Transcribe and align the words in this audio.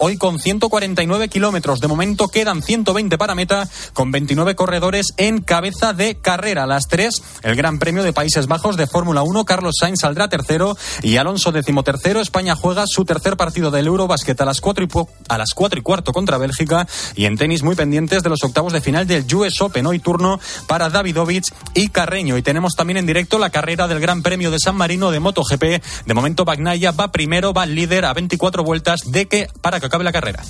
hoy 0.00 0.16
con 0.16 0.38
149 0.38 1.28
kilómetros. 1.28 1.80
De 1.80 1.86
momento 1.86 2.28
quedan 2.28 2.62
120 2.62 3.18
para 3.18 3.34
meta, 3.34 3.68
con 3.92 4.10
29 4.10 4.54
corredores 4.54 5.08
en 5.18 5.42
cabeza 5.42 5.92
de 5.92 6.16
carrera. 6.16 6.64
A 6.64 6.66
las 6.66 6.88
3, 6.88 7.22
el 7.42 7.54
Gran 7.54 7.78
Premio 7.78 8.02
de 8.02 8.12
Países 8.12 8.46
Bajos 8.46 8.76
de 8.76 8.86
Fórmula 8.86 9.22
1. 9.22 9.44
Carlos 9.44 9.74
Sainz 9.78 10.00
saldrá 10.00 10.28
tercero 10.28 10.76
y 11.02 11.18
Alonso 11.18 11.52
decimotercero. 11.52 12.20
España 12.20 12.56
juega 12.56 12.84
su 12.86 13.04
tercer 13.04 13.36
partido 13.36 13.70
del 13.70 13.86
Eurobasket 13.86 14.40
a 14.40 14.46
las 14.46 14.60
4 14.60 14.84
y, 14.84 14.88
a 15.28 15.38
las 15.38 15.52
4 15.54 15.78
y 15.78 15.82
cuarto 15.82 16.12
contra 16.12 16.38
Bélgica. 16.38 16.88
Y 17.14 17.26
en 17.26 17.36
tenis, 17.36 17.62
muy 17.62 17.76
pendientes 17.76 18.22
de 18.22 18.30
los 18.30 18.42
octavos 18.42 18.72
de 18.72 18.80
final 18.80 19.06
del 19.06 19.26
US 19.34 19.60
Open. 19.60 19.86
Hoy 19.86 19.98
turno 19.98 20.40
para 20.66 20.88
Davidovich 20.88 21.52
y 21.74 21.88
Carreño. 21.88 22.38
Y 22.38 22.42
tenemos 22.42 22.74
también 22.74 22.96
en 22.96 23.06
directo 23.06 23.38
la 23.38 23.50
carrera 23.50 23.86
del 23.86 24.00
Gran 24.00 24.22
Premio 24.22 24.50
de 24.50 24.58
San 24.58 24.76
Marino 24.76 25.10
de 25.10 25.20
MotoGP. 25.20 25.82
De 26.06 26.14
momento, 26.14 26.46
Bagnaya 26.46 26.92
va 26.92 27.12
primero, 27.12 27.52
va 27.52 27.66
líder 27.66 28.06
a 28.06 28.14
24 28.14 28.64
vueltas 28.64 29.00
de 29.04 29.28
que 29.28 29.48
para 29.60 29.78
que 29.78 29.89
acabe 29.90 30.04
la 30.04 30.12
carrera. 30.12 30.42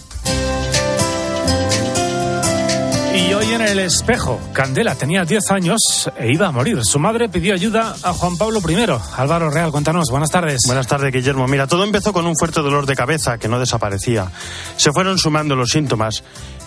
Y 3.14 3.32
hoy 3.32 3.52
en 3.54 3.62
el 3.62 3.80
espejo, 3.80 4.38
Candela 4.52 4.94
tenía 4.94 5.24
10 5.24 5.50
años 5.50 6.10
e 6.16 6.32
iba 6.32 6.46
a 6.46 6.52
morir. 6.52 6.84
Su 6.84 6.98
madre 7.00 7.28
pidió 7.28 7.54
ayuda 7.54 7.96
a 8.02 8.12
Juan 8.12 8.36
Pablo 8.36 8.60
I. 8.68 8.86
Álvaro 9.16 9.50
Real, 9.50 9.72
cuéntanos. 9.72 10.10
Buenas 10.10 10.30
tardes. 10.30 10.60
Buenas 10.66 10.86
tardes, 10.86 11.12
Guillermo. 11.12 11.48
Mira, 11.48 11.66
todo 11.66 11.82
empezó 11.82 12.12
con 12.12 12.26
un 12.26 12.36
fuerte 12.36 12.60
dolor 12.60 12.86
de 12.86 12.94
cabeza 12.94 13.38
que 13.38 13.48
no 13.48 13.58
desaparecía. 13.58 14.30
Se 14.76 14.92
fueron 14.92 15.18
sumando 15.18 15.56
los 15.56 15.70
síntomas 15.70 16.22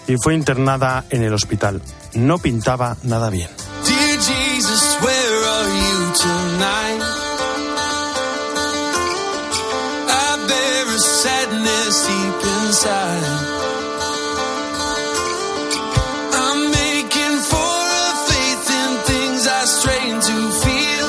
y 0.07 0.15
fue 0.17 0.33
internada 0.33 1.05
en 1.11 1.23
el 1.23 1.33
hospital. 1.33 1.81
No 2.13 2.39
pintaba 2.39 2.97
nada 3.03 3.29
bien. 3.29 3.49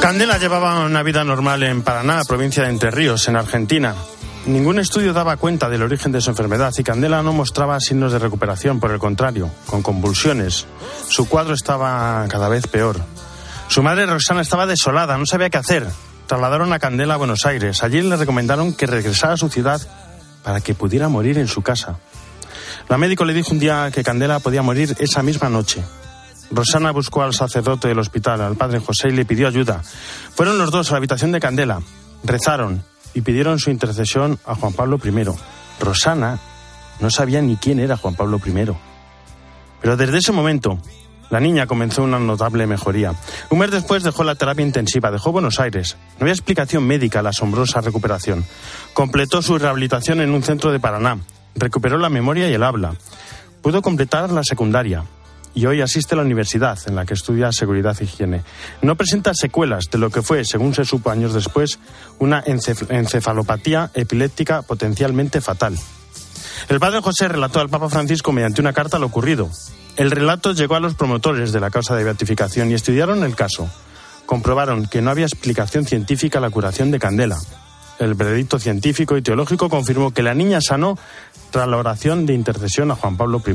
Candela 0.02 0.36
llevaba 0.36 0.84
una 0.84 1.02
vida 1.02 1.24
normal 1.24 1.62
en 1.62 1.80
Paraná, 1.82 2.22
provincia 2.28 2.64
de 2.64 2.68
Entre 2.68 2.90
Ríos, 2.90 3.26
en 3.28 3.36
Argentina. 3.36 3.94
Ningún 4.44 4.78
estudio 4.78 5.14
daba 5.14 5.38
cuenta 5.38 5.70
del 5.70 5.82
origen 5.82 6.12
de 6.12 6.20
su 6.20 6.28
enfermedad 6.28 6.74
y 6.76 6.84
Candela 6.84 7.22
no 7.22 7.32
mostraba 7.32 7.80
signos 7.80 8.12
de 8.12 8.18
recuperación, 8.18 8.78
por 8.78 8.90
el 8.90 8.98
contrario, 8.98 9.50
con 9.64 9.80
convulsiones. 9.80 10.66
Su 11.08 11.26
cuadro 11.26 11.54
estaba 11.54 12.26
cada 12.28 12.50
vez 12.50 12.66
peor. 12.66 13.00
Su 13.68 13.82
madre 13.82 14.04
Roxana 14.04 14.42
estaba 14.42 14.66
desolada, 14.66 15.16
no 15.16 15.24
sabía 15.24 15.48
qué 15.48 15.56
hacer. 15.56 15.86
Trasladaron 16.26 16.74
a 16.74 16.78
Candela 16.78 17.14
a 17.14 17.16
Buenos 17.16 17.46
Aires. 17.46 17.82
Allí 17.82 18.02
le 18.02 18.16
recomendaron 18.16 18.74
que 18.74 18.86
regresara 18.86 19.32
a 19.32 19.38
su 19.38 19.48
ciudad 19.48 19.80
para 20.44 20.60
que 20.60 20.74
pudiera 20.74 21.08
morir 21.08 21.38
en 21.38 21.48
su 21.48 21.62
casa. 21.62 21.98
La 22.88 22.98
médico 22.98 23.24
le 23.24 23.32
dijo 23.32 23.50
un 23.52 23.58
día 23.58 23.90
que 23.92 24.04
Candela 24.04 24.38
podía 24.38 24.62
morir 24.62 24.94
esa 25.00 25.22
misma 25.22 25.48
noche. 25.48 25.82
Rosana 26.50 26.92
buscó 26.92 27.22
al 27.22 27.32
sacerdote 27.32 27.88
del 27.88 27.98
hospital, 27.98 28.42
al 28.42 28.54
padre 28.54 28.78
José, 28.78 29.08
y 29.08 29.12
le 29.12 29.24
pidió 29.24 29.48
ayuda. 29.48 29.82
Fueron 30.34 30.58
los 30.58 30.70
dos 30.70 30.90
a 30.90 30.92
la 30.92 30.98
habitación 30.98 31.32
de 31.32 31.40
Candela, 31.40 31.80
rezaron 32.22 32.84
y 33.14 33.22
pidieron 33.22 33.58
su 33.58 33.70
intercesión 33.70 34.38
a 34.44 34.54
Juan 34.54 34.74
Pablo 34.74 35.00
I. 35.02 35.24
Rosana 35.80 36.38
no 37.00 37.10
sabía 37.10 37.40
ni 37.40 37.56
quién 37.56 37.80
era 37.80 37.96
Juan 37.96 38.14
Pablo 38.14 38.40
I. 38.44 38.66
Pero 39.80 39.96
desde 39.96 40.18
ese 40.18 40.32
momento, 40.32 40.78
la 41.34 41.40
niña 41.40 41.66
comenzó 41.66 42.04
una 42.04 42.20
notable 42.20 42.64
mejoría. 42.68 43.12
Un 43.50 43.58
mes 43.58 43.72
después 43.72 44.04
dejó 44.04 44.22
la 44.22 44.36
terapia 44.36 44.64
intensiva, 44.64 45.10
dejó 45.10 45.32
Buenos 45.32 45.58
Aires. 45.58 45.96
No 46.12 46.26
había 46.26 46.32
explicación 46.32 46.86
médica 46.86 47.18
a 47.18 47.22
la 47.24 47.30
asombrosa 47.30 47.80
recuperación. 47.80 48.44
Completó 48.92 49.42
su 49.42 49.58
rehabilitación 49.58 50.20
en 50.20 50.30
un 50.30 50.44
centro 50.44 50.70
de 50.70 50.78
Paraná. 50.78 51.18
Recuperó 51.56 51.98
la 51.98 52.08
memoria 52.08 52.48
y 52.48 52.54
el 52.54 52.62
habla. 52.62 52.94
Pudo 53.62 53.82
completar 53.82 54.30
la 54.30 54.44
secundaria 54.44 55.02
y 55.56 55.66
hoy 55.66 55.80
asiste 55.80 56.14
a 56.14 56.18
la 56.18 56.22
universidad 56.22 56.78
en 56.86 56.94
la 56.94 57.04
que 57.04 57.14
estudia 57.14 57.50
seguridad 57.50 57.96
e 57.98 58.04
higiene. 58.04 58.44
No 58.80 58.94
presenta 58.94 59.34
secuelas 59.34 59.86
de 59.90 59.98
lo 59.98 60.10
que 60.10 60.22
fue, 60.22 60.44
según 60.44 60.72
se 60.72 60.84
supo 60.84 61.10
años 61.10 61.34
después, 61.34 61.80
una 62.20 62.44
encefalopatía 62.46 63.90
epiléptica 63.94 64.62
potencialmente 64.62 65.40
fatal. 65.40 65.76
El 66.68 66.78
padre 66.78 67.00
José 67.00 67.26
relató 67.26 67.58
al 67.58 67.70
Papa 67.70 67.88
Francisco 67.88 68.30
mediante 68.30 68.60
una 68.60 68.72
carta 68.72 69.00
lo 69.00 69.06
ocurrido. 69.06 69.50
El 69.96 70.10
relato 70.10 70.52
llegó 70.52 70.74
a 70.74 70.80
los 70.80 70.94
promotores 70.94 71.52
de 71.52 71.60
la 71.60 71.70
causa 71.70 71.94
de 71.94 72.02
beatificación 72.02 72.70
y 72.70 72.74
estudiaron 72.74 73.22
el 73.22 73.36
caso. 73.36 73.70
Comprobaron 74.26 74.86
que 74.86 75.02
no 75.02 75.10
había 75.10 75.26
explicación 75.26 75.84
científica 75.84 76.38
a 76.38 76.42
la 76.42 76.50
curación 76.50 76.90
de 76.90 76.98
Candela. 76.98 77.38
El 78.00 78.14
veredicto 78.14 78.58
científico 78.58 79.16
y 79.16 79.22
teológico 79.22 79.68
confirmó 79.68 80.12
que 80.12 80.24
la 80.24 80.34
niña 80.34 80.60
sanó 80.60 80.98
tras 81.50 81.68
la 81.68 81.76
oración 81.76 82.26
de 82.26 82.34
intercesión 82.34 82.90
a 82.90 82.96
Juan 82.96 83.16
Pablo 83.16 83.40
I. 83.46 83.54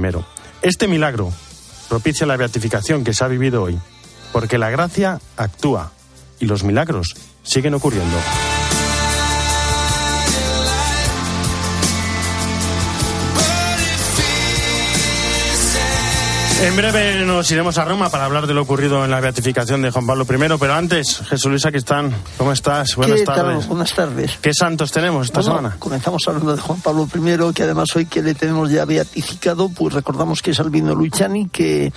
Este 0.62 0.88
milagro 0.88 1.34
propicia 1.90 2.26
la 2.26 2.38
beatificación 2.38 3.04
que 3.04 3.14
se 3.14 3.24
ha 3.26 3.28
vivido 3.28 3.64
hoy, 3.64 3.78
porque 4.32 4.58
la 4.58 4.70
gracia 4.70 5.20
actúa 5.36 5.92
y 6.40 6.46
los 6.46 6.64
milagros 6.64 7.16
siguen 7.44 7.74
ocurriendo. 7.74 8.18
En 16.62 16.76
breve 16.76 17.24
nos 17.24 17.50
iremos 17.52 17.78
a 17.78 17.86
Roma 17.86 18.10
para 18.10 18.26
hablar 18.26 18.46
de 18.46 18.54
lo 18.54 18.62
ocurrido 18.62 19.06
en 19.06 19.12
la 19.12 19.22
beatificación 19.22 19.82
de 19.82 19.92
Juan 19.92 20.06
Pablo 20.06 20.26
I, 20.30 20.58
pero 20.60 20.74
antes, 20.74 21.22
Jesús 21.30 21.50
Luis 21.50 21.66
Aquistán, 21.66 22.14
¿cómo 22.38 22.52
estás? 22.52 22.98
Buenas 22.98 23.24
tardes. 23.24 23.66
Buenas 23.66 23.94
tardes. 23.94 24.38
¿Qué 24.42 24.54
santos 24.54 24.92
tenemos 24.92 25.28
esta 25.28 25.42
semana? 25.42 25.78
Comenzamos 25.80 26.22
hablando 26.28 26.54
de 26.54 26.62
Juan 26.62 26.82
Pablo 26.82 27.08
I, 27.16 27.54
que 27.54 27.64
además 27.64 27.96
hoy 27.96 28.08
que 28.08 28.22
le 28.22 28.36
tenemos 28.36 28.70
ya 28.70 28.84
beatificado, 28.84 29.70
pues 29.70 29.94
recordamos 29.94 30.42
que 30.42 30.52
es 30.52 30.60
Albino 30.60 30.94
Luciani, 30.94 31.48
que 31.48 31.94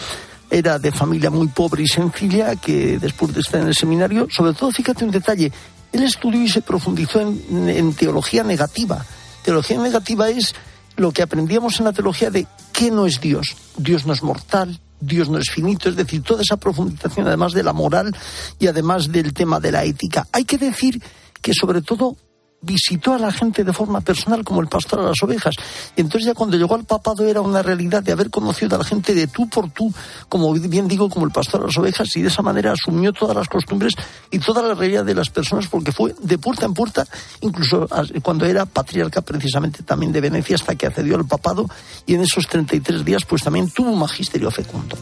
era 0.48 0.78
de 0.78 0.92
familia 0.92 1.30
muy 1.30 1.48
pobre 1.48 1.82
y 1.82 1.88
sencilla, 1.88 2.54
que 2.54 2.98
después 3.00 3.34
de 3.34 3.40
estar 3.40 3.60
en 3.60 3.66
el 3.66 3.74
seminario, 3.74 4.28
sobre 4.30 4.52
todo, 4.52 4.70
fíjate 4.70 5.04
un 5.04 5.10
detalle, 5.10 5.50
él 5.92 6.04
estudió 6.04 6.40
y 6.40 6.48
se 6.48 6.62
profundizó 6.62 7.20
en, 7.20 7.68
en 7.68 7.94
teología 7.94 8.44
negativa. 8.44 9.04
Teología 9.42 9.78
negativa 9.78 10.30
es 10.30 10.54
lo 10.94 11.10
que 11.10 11.22
aprendíamos 11.22 11.80
en 11.80 11.86
la 11.86 11.92
teología 11.92 12.30
de 12.30 12.46
qué 12.72 12.90
no 12.90 13.06
es 13.06 13.20
Dios. 13.20 13.56
Dios 13.76 14.06
no 14.06 14.12
es 14.12 14.22
mortal, 14.22 14.80
Dios 15.00 15.28
no 15.28 15.38
es 15.38 15.50
finito, 15.50 15.88
es 15.88 15.96
decir, 15.96 16.22
toda 16.22 16.42
esa 16.42 16.56
profundización 16.56 17.26
además 17.26 17.52
de 17.52 17.62
la 17.62 17.72
moral 17.72 18.14
y 18.58 18.66
además 18.66 19.10
del 19.10 19.32
tema 19.32 19.60
de 19.60 19.72
la 19.72 19.84
ética. 19.84 20.26
Hay 20.32 20.44
que 20.44 20.58
decir 20.58 21.02
que 21.40 21.52
sobre 21.54 21.82
todo 21.82 22.16
visitó 22.62 23.12
a 23.12 23.18
la 23.18 23.32
gente 23.32 23.64
de 23.64 23.72
forma 23.72 24.00
personal 24.00 24.44
como 24.44 24.60
el 24.60 24.68
pastor 24.68 25.00
a 25.00 25.02
las 25.02 25.22
ovejas. 25.22 25.54
Y 25.96 26.00
entonces 26.00 26.26
ya 26.26 26.34
cuando 26.34 26.56
llegó 26.56 26.74
al 26.74 26.84
papado 26.84 27.26
era 27.26 27.40
una 27.40 27.60
realidad 27.60 28.02
de 28.02 28.12
haber 28.12 28.30
conocido 28.30 28.76
a 28.76 28.78
la 28.78 28.84
gente 28.84 29.14
de 29.14 29.26
tú 29.26 29.48
por 29.48 29.70
tú, 29.70 29.92
como 30.28 30.52
bien 30.54 30.88
digo, 30.88 31.10
como 31.10 31.26
el 31.26 31.32
pastor 31.32 31.62
a 31.62 31.66
las 31.66 31.76
ovejas, 31.76 32.16
y 32.16 32.22
de 32.22 32.28
esa 32.28 32.42
manera 32.42 32.72
asumió 32.72 33.12
todas 33.12 33.36
las 33.36 33.48
costumbres 33.48 33.94
y 34.30 34.38
toda 34.38 34.62
la 34.62 34.74
realidad 34.74 35.04
de 35.04 35.14
las 35.14 35.28
personas, 35.28 35.66
porque 35.66 35.92
fue 35.92 36.14
de 36.22 36.38
puerta 36.38 36.64
en 36.64 36.74
puerta, 36.74 37.06
incluso 37.40 37.88
cuando 38.22 38.46
era 38.46 38.64
patriarca 38.64 39.20
precisamente 39.20 39.82
también 39.82 40.12
de 40.12 40.20
Venecia, 40.20 40.56
hasta 40.56 40.76
que 40.76 40.86
accedió 40.86 41.16
al 41.16 41.26
papado, 41.26 41.68
y 42.06 42.14
en 42.14 42.22
esos 42.22 42.46
33 42.46 43.04
días 43.04 43.24
pues 43.24 43.42
también 43.42 43.70
tuvo 43.70 43.90
un 43.90 43.98
magisterio 43.98 44.50
fecundo. 44.50 44.96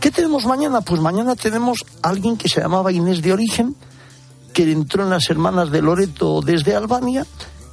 ¿Qué 0.00 0.10
tenemos 0.10 0.46
mañana? 0.46 0.80
Pues 0.80 1.00
mañana 1.00 1.36
tenemos 1.36 1.84
a 2.02 2.08
alguien 2.08 2.36
que 2.36 2.48
se 2.48 2.60
llamaba 2.60 2.90
Inés 2.90 3.20
de 3.20 3.32
Origen, 3.32 3.76
que 4.52 4.70
entró 4.70 5.04
en 5.04 5.10
las 5.10 5.28
hermanas 5.30 5.70
de 5.70 5.82
Loreto 5.82 6.40
desde 6.40 6.74
Albania 6.74 7.26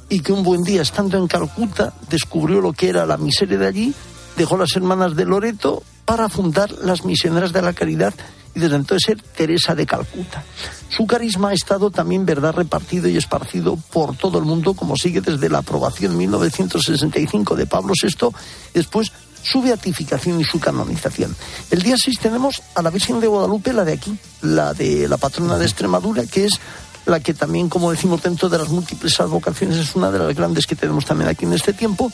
y 0.08 0.20
que 0.20 0.32
un 0.32 0.42
buen 0.42 0.62
día, 0.62 0.82
estando 0.82 1.16
en 1.18 1.28
Calcuta, 1.28 1.92
descubrió 2.08 2.60
lo 2.60 2.72
que 2.72 2.88
era 2.88 3.06
la 3.06 3.16
miseria 3.16 3.58
de 3.58 3.66
allí, 3.66 3.94
dejó 4.36 4.56
las 4.56 4.74
hermanas 4.74 5.14
de 5.14 5.24
Loreto 5.24 5.82
para 6.04 6.28
fundar 6.28 6.72
las 6.82 7.04
misioneras 7.04 7.52
de 7.52 7.62
la 7.62 7.72
caridad 7.72 8.12
y 8.54 8.58
desde 8.58 8.76
entonces 8.76 9.06
ser 9.06 9.22
Teresa 9.22 9.74
de 9.74 9.86
Calcuta. 9.86 10.44
Su 10.88 11.06
carisma 11.06 11.50
ha 11.50 11.54
estado 11.54 11.90
también, 11.90 12.26
verdad, 12.26 12.54
repartido 12.54 13.08
y 13.08 13.16
esparcido 13.16 13.76
por 13.92 14.16
todo 14.16 14.38
el 14.38 14.44
mundo, 14.44 14.74
como 14.74 14.96
sigue 14.96 15.20
desde 15.20 15.48
la 15.48 15.58
aprobación 15.58 16.12
en 16.12 16.18
1965 16.18 17.54
de 17.54 17.66
Pablo 17.66 17.92
VI, 18.00 18.28
después 18.74 19.12
su 19.42 19.62
beatificación 19.62 20.40
y 20.40 20.44
su 20.44 20.60
canonización. 20.60 21.34
El 21.70 21.82
día 21.82 21.96
6 21.96 22.18
tenemos 22.20 22.62
a 22.74 22.82
la 22.82 22.90
Virgen 22.90 23.20
de 23.20 23.26
Guadalupe, 23.26 23.72
la 23.72 23.84
de 23.84 23.92
aquí, 23.92 24.16
la 24.42 24.74
de 24.74 25.08
la 25.08 25.16
patrona 25.16 25.58
de 25.58 25.66
Extremadura, 25.66 26.24
que 26.26 26.46
es 26.46 26.60
la 27.06 27.20
que 27.20 27.34
también, 27.34 27.68
como 27.68 27.90
decimos, 27.90 28.22
dentro 28.22 28.48
de 28.48 28.58
las 28.58 28.68
múltiples 28.68 29.18
advocaciones 29.20 29.78
es 29.78 29.96
una 29.96 30.10
de 30.10 30.18
las 30.18 30.34
grandes 30.34 30.66
que 30.66 30.76
tenemos 30.76 31.04
también 31.04 31.30
aquí 31.30 31.44
en 31.44 31.52
este 31.52 31.72
tiempo, 31.72 32.12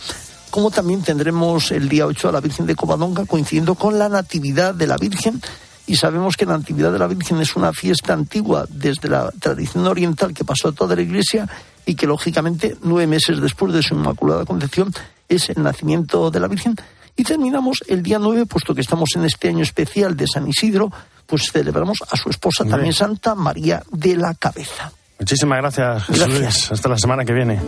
como 0.50 0.70
también 0.70 1.02
tendremos 1.02 1.70
el 1.73 1.88
día 1.88 2.06
8 2.06 2.28
a 2.28 2.32
la 2.32 2.40
Virgen 2.40 2.67
de 2.67 2.75
Covadonga, 2.75 3.26
coincidiendo 3.26 3.75
con 3.75 3.99
la 3.99 4.08
Natividad 4.08 4.75
de 4.75 4.87
la 4.87 4.96
Virgen, 4.96 5.40
y 5.87 5.96
sabemos 5.96 6.37
que 6.37 6.46
la 6.46 6.58
Natividad 6.58 6.93
de 6.93 6.99
la 6.99 7.06
Virgen 7.06 7.40
es 7.40 7.55
una 7.56 7.72
fiesta 7.72 8.12
antigua 8.12 8.67
desde 8.69 9.08
la 9.08 9.31
tradición 9.38 9.87
oriental 9.87 10.34
que 10.34 10.44
pasó 10.44 10.69
a 10.69 10.72
toda 10.72 10.96
la 10.96 11.02
Iglesia 11.02 11.49
y 11.84 11.94
que, 11.94 12.06
lógicamente, 12.06 12.76
nueve 12.82 13.06
meses 13.06 13.40
después 13.40 13.72
de 13.72 13.82
su 13.82 13.94
Inmaculada 13.94 14.44
Concepción 14.44 14.93
es 15.29 15.49
el 15.50 15.62
nacimiento 15.62 16.31
de 16.31 16.40
la 16.40 16.49
Virgen 16.49 16.75
y 17.17 17.25
terminamos 17.25 17.83
el 17.89 18.03
día 18.03 18.19
9, 18.19 18.47
puesto 18.47 18.75
que 18.75 18.83
estamos 18.83 19.11
en 19.17 19.25
este 19.25 19.49
año 19.49 19.63
especial 19.63 20.17
de 20.17 20.27
San 20.27 20.47
Isidro, 20.47 20.93
pues 21.27 21.51
celebramos 21.51 21.99
a 22.11 22.17
su 22.17 22.29
esposa 22.29 22.65
también. 22.65 22.93
Santa 22.93 23.35
María 23.35 23.83
de 23.91 24.17
la 24.17 24.35
Cabeza. 24.35 24.93
Muchísimas 25.19 25.59
gracias, 25.59 26.09
gracias. 26.09 26.73
Hasta 26.73 26.89
la 26.89 26.99
semana 26.99 27.25
que 27.25 27.33
viene. 27.33 27.61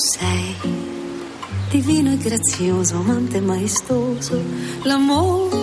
Sei 0.00 0.54
divino 1.72 2.12
e 2.12 2.18
grazioso, 2.18 2.98
amante 2.98 3.40
maestoso, 3.40 4.40
l'amore 4.84 5.56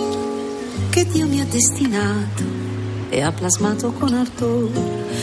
che 0.90 1.06
Dio 1.06 1.26
mi 1.26 1.40
ha 1.40 1.46
destinato 1.46 2.44
e 3.10 3.22
ha 3.22 3.32
plasmato 3.32 3.92
con 3.94 4.14
ardor. 4.14 4.68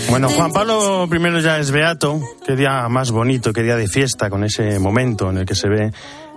Bueno, 0.09 0.29
Juan 0.29 0.51
Pablo 0.51 1.07
I 1.11 1.41
ya 1.41 1.59
es 1.59 1.71
beato. 1.71 2.19
Qué 2.45 2.55
día 2.55 2.87
más 2.89 3.11
bonito, 3.11 3.53
qué 3.53 3.63
día 3.63 3.75
de 3.75 3.87
fiesta 3.87 4.29
con 4.29 4.43
ese 4.43 4.79
momento 4.79 5.29
en 5.29 5.39
el 5.39 5.45
que 5.45 5.55
se 5.55 5.67
ve 5.69 5.91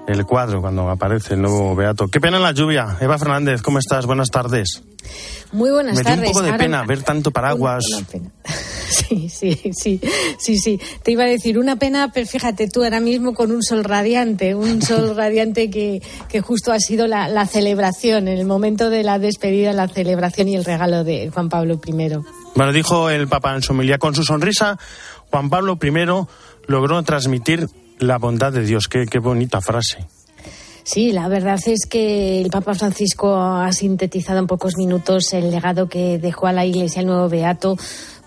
el 0.06 0.25
cuadro 0.25 0.60
cuando 0.60 0.88
aparece 0.88 1.34
el 1.34 1.43
nuevo 1.43 1.75
beato. 1.75 2.08
Qué 2.08 2.20
pena 2.20 2.38
la 2.38 2.52
lluvia. 2.52 2.96
Eva 3.00 3.19
Fernández, 3.19 3.62
¿cómo 3.62 3.78
estás? 3.78 4.06
Buenas 4.06 4.31
tardes. 4.31 4.82
Muy 5.52 5.70
buenas 5.70 5.96
Me 5.96 6.04
tardes. 6.04 6.20
dio 6.20 6.28
un 6.28 6.32
poco 6.34 6.44
de 6.46 6.52
pena 6.54 6.84
ver 6.84 7.02
tanto 7.02 7.31
paraguas. 7.31 7.84
Una 7.96 8.06
pena. 8.06 8.31
Sí, 9.09 9.29
sí, 9.29 9.73
sí, 9.73 10.00
sí, 10.38 10.59
sí. 10.59 10.81
Te 11.03 11.12
iba 11.12 11.25
a 11.25 11.27
decir 11.27 11.59
una 11.59 11.77
pena, 11.77 12.11
pero 12.12 12.27
fíjate 12.27 12.69
tú 12.69 12.85
ahora 12.85 13.00
mismo 13.00 13.35
con 13.35 13.50
un 13.50 13.62
sol 13.62 13.85
radiante, 13.85 14.55
un 14.55 14.83
sol 14.91 15.17
radiante 15.17 15.71
que, 15.71 16.03
que 16.29 16.41
justo 16.41 16.73
ha 16.73 16.79
sido 16.79 17.06
la, 17.06 17.29
la, 17.29 17.47
celebración, 17.47 18.29
en 18.29 18.38
el 18.38 18.47
momento 18.47 18.91
de 18.91 19.03
la 19.03 19.19
despedida, 19.19 19.73
la 19.73 19.88
celebración 19.88 20.49
y 20.49 20.56
el 20.56 20.65
regalo 20.65 21.05
de 21.05 21.31
Juan 21.33 21.49
Pablo 21.49 21.81
I. 21.85 21.93
Bueno, 22.55 22.73
dijo 22.73 23.11
el 23.11 23.29
Papa 23.29 23.55
en 23.55 23.62
su 23.62 23.73
homilía, 23.73 23.99
con 23.99 24.15
su 24.15 24.23
sonrisa, 24.23 24.79
Juan 25.31 25.50
Pablo 25.50 25.79
I 25.83 25.91
logró 26.67 27.03
transmitir 27.03 27.69
la 27.99 28.19
bondad 28.19 28.53
de 28.53 28.62
Dios. 28.62 28.88
Qué, 28.88 29.06
qué 29.06 29.19
bonita 29.19 29.61
frase. 29.61 30.06
Sí, 30.87 31.11
la 31.11 31.27
verdad 31.27 31.59
es 31.67 31.85
que 31.91 32.41
el 32.41 32.49
Papa 32.49 32.77
Francisco 32.77 33.37
ha 33.37 33.73
sintetizado 33.73 34.38
en 34.38 34.47
pocos 34.47 34.77
minutos 34.77 35.33
el 35.33 35.50
legado 35.50 35.88
que 35.88 36.19
dejó 36.19 36.47
a 36.47 36.53
la 36.53 36.65
Iglesia 36.65 37.00
el 37.00 37.09
nuevo 37.09 37.29
Beato 37.29 37.77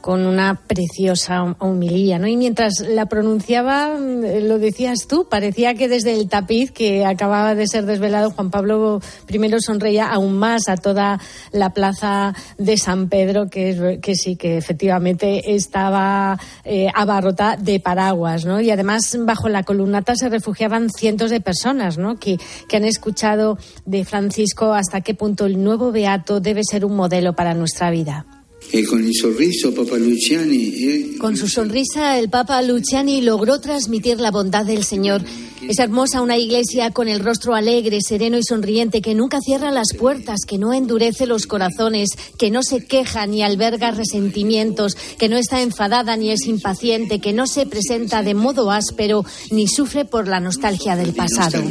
con 0.02 0.26
una 0.26 0.56
preciosa 0.56 1.56
humilía, 1.60 2.20
¿no? 2.20 2.28
Y 2.28 2.38
mientras 2.38 2.74
la 2.88 3.08
pronunciaba, 3.08 3.98
lo 3.98 4.60
decías 4.60 5.08
tú, 5.08 5.28
parecía 5.30 5.76
que 5.76 5.88
desde 5.88 6.14
el 6.14 6.30
tapiz 6.30 6.72
que 6.72 7.06
acababa 7.06 7.56
de 7.56 7.68
ser 7.68 7.86
desvelado, 7.86 8.32
Juan 8.32 8.50
Pablo 8.50 9.02
I 9.30 9.40
sonreía 9.60 10.10
aún 10.10 10.38
más 10.38 10.70
a 10.70 10.78
toda 10.78 11.20
la 11.52 11.74
plaza 11.74 12.34
de 12.58 12.78
San 12.78 13.10
Pedro, 13.10 13.50
que, 13.50 14.00
que 14.02 14.16
sí, 14.16 14.36
que 14.36 14.58
efectivamente 14.58 15.56
estaba 15.56 16.40
eh, 16.64 16.88
abarrotada 16.94 17.58
de 17.58 17.80
paraguas, 17.80 18.46
¿no? 18.46 18.62
Y 18.62 18.72
además, 18.72 19.18
bajo 19.20 19.50
la 19.50 19.64
columnata 19.64 20.16
se 20.16 20.30
refugiaban 20.30 20.90
cientos 20.90 21.30
de 21.30 21.42
personas, 21.42 21.98
¿no? 21.98 22.18
Que 22.18 22.38
han 22.72 22.86
escuchado 22.86 23.58
de 23.86 24.06
Francisco 24.06 24.74
hasta 24.74 25.02
qué 25.02 25.14
punto 25.14 25.46
el 25.46 25.62
nuevo 25.64 25.92
beato 25.92 26.40
debe 26.40 26.62
ser 26.64 26.86
un 26.86 26.96
modelo 26.96 27.34
para 27.34 27.54
nuestra 27.54 27.92
vida. 27.92 28.39
Y 28.72 28.84
con 28.84 29.04
el 29.04 29.14
sorriso, 29.14 29.74
Papa 29.74 29.98
Luciani. 29.98 30.74
Eh... 30.78 31.18
Con 31.18 31.36
su 31.36 31.48
sonrisa, 31.48 32.20
el 32.20 32.30
Papa 32.30 32.62
Luciani 32.62 33.22
logró 33.22 33.60
transmitir 33.60 34.20
la 34.20 34.30
bondad 34.30 34.66
del 34.66 34.84
Señor. 34.84 35.24
Es 35.68 35.80
hermosa 35.80 36.22
una 36.22 36.38
iglesia 36.38 36.92
con 36.92 37.08
el 37.08 37.20
rostro 37.20 37.56
alegre, 37.56 38.00
sereno 38.02 38.38
y 38.38 38.44
sonriente, 38.44 39.02
que 39.02 39.16
nunca 39.16 39.40
cierra 39.42 39.72
las 39.72 39.94
puertas, 39.98 40.42
que 40.48 40.58
no 40.58 40.74
endurece 40.74 41.26
los 41.26 41.48
corazones, 41.48 42.10
que 42.38 42.52
no 42.52 42.62
se 42.64 42.86
queja 42.86 43.26
ni 43.26 43.42
alberga 43.42 43.92
resentimientos, 43.92 44.96
que 45.18 45.30
no 45.30 45.38
está 45.38 45.62
enfadada 45.62 46.16
ni 46.16 46.30
es 46.30 46.46
impaciente, 46.46 47.20
que 47.20 47.34
no 47.34 47.48
se 47.48 47.66
presenta 47.66 48.24
de 48.24 48.36
modo 48.36 48.72
áspero 48.72 49.26
ni 49.52 49.68
sufre 49.68 50.06
por 50.06 50.28
la 50.28 50.40
nostalgia 50.40 50.96
del 50.96 51.14
pasado. 51.14 51.64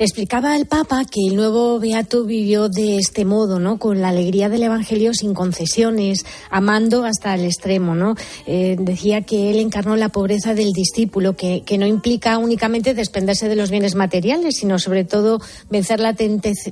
Explicaba 0.00 0.54
el 0.54 0.66
Papa 0.66 1.04
que 1.04 1.26
el 1.26 1.34
nuevo 1.34 1.80
Beato 1.80 2.22
vivió 2.24 2.68
de 2.68 2.98
este 2.98 3.24
modo, 3.24 3.58
¿no? 3.58 3.78
Con 3.78 4.00
la 4.00 4.10
alegría 4.10 4.48
del 4.48 4.62
Evangelio 4.62 5.12
sin 5.12 5.34
concesiones, 5.34 6.24
amando 6.50 7.04
hasta 7.04 7.34
el 7.34 7.44
extremo, 7.44 7.96
¿no? 7.96 8.14
Eh, 8.46 8.76
decía 8.78 9.22
que 9.22 9.50
él 9.50 9.58
encarnó 9.58 9.96
la 9.96 10.10
pobreza 10.10 10.54
del 10.54 10.72
discípulo, 10.72 11.34
que, 11.34 11.64
que, 11.66 11.78
no 11.78 11.86
implica 11.86 12.38
únicamente 12.38 12.94
desprenderse 12.94 13.48
de 13.48 13.56
los 13.56 13.72
bienes 13.72 13.96
materiales, 13.96 14.58
sino 14.58 14.78
sobre 14.78 15.02
todo 15.02 15.40
vencer 15.68 15.98
la, 15.98 16.14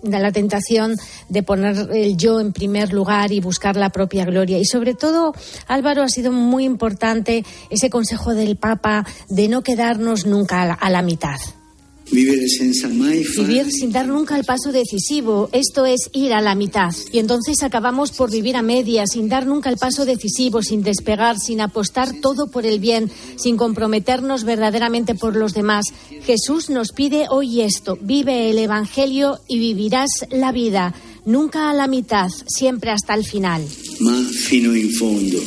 la 0.04 0.32
tentación 0.32 0.94
de 1.28 1.42
poner 1.42 1.88
el 1.92 2.16
yo 2.16 2.38
en 2.38 2.52
primer 2.52 2.92
lugar 2.92 3.32
y 3.32 3.40
buscar 3.40 3.74
la 3.74 3.90
propia 3.90 4.24
gloria. 4.24 4.58
Y 4.58 4.66
sobre 4.66 4.94
todo, 4.94 5.34
Álvaro, 5.66 6.04
ha 6.04 6.08
sido 6.08 6.30
muy 6.30 6.62
importante 6.62 7.44
ese 7.70 7.90
consejo 7.90 8.34
del 8.36 8.54
Papa 8.54 9.04
de 9.28 9.48
no 9.48 9.64
quedarnos 9.64 10.26
nunca 10.26 10.62
a 10.62 10.66
la, 10.66 10.74
a 10.74 10.90
la 10.90 11.02
mitad. 11.02 11.38
Vivir 12.10 12.48
sin 13.70 13.92
dar 13.92 14.06
nunca 14.06 14.36
el 14.36 14.44
paso 14.44 14.70
decisivo, 14.70 15.48
esto 15.52 15.86
es 15.86 16.08
ir 16.12 16.32
a 16.32 16.40
la 16.40 16.54
mitad. 16.54 16.94
Y 17.12 17.18
entonces 17.18 17.62
acabamos 17.62 18.12
por 18.12 18.30
vivir 18.30 18.56
a 18.56 18.62
medias, 18.62 19.10
sin 19.12 19.28
dar 19.28 19.46
nunca 19.46 19.70
el 19.70 19.76
paso 19.76 20.04
decisivo, 20.04 20.62
sin 20.62 20.82
despegar, 20.82 21.36
sin 21.38 21.60
apostar 21.60 22.12
todo 22.20 22.46
por 22.46 22.64
el 22.64 22.78
bien, 22.78 23.10
sin 23.36 23.56
comprometernos 23.56 24.44
verdaderamente 24.44 25.14
por 25.14 25.34
los 25.34 25.52
demás. 25.52 25.86
Jesús 26.24 26.70
nos 26.70 26.92
pide 26.92 27.26
hoy 27.28 27.62
esto, 27.62 27.98
vive 28.00 28.50
el 28.50 28.58
Evangelio 28.58 29.40
y 29.48 29.58
vivirás 29.58 30.26
la 30.30 30.52
vida, 30.52 30.94
nunca 31.24 31.70
a 31.70 31.74
la 31.74 31.88
mitad, 31.88 32.30
siempre 32.46 32.92
hasta 32.92 33.14
el 33.14 33.24
final. 33.24 33.66
Ma 34.00 34.22
fino 34.32 34.76
in 34.76 34.92
fondo. 34.92 35.38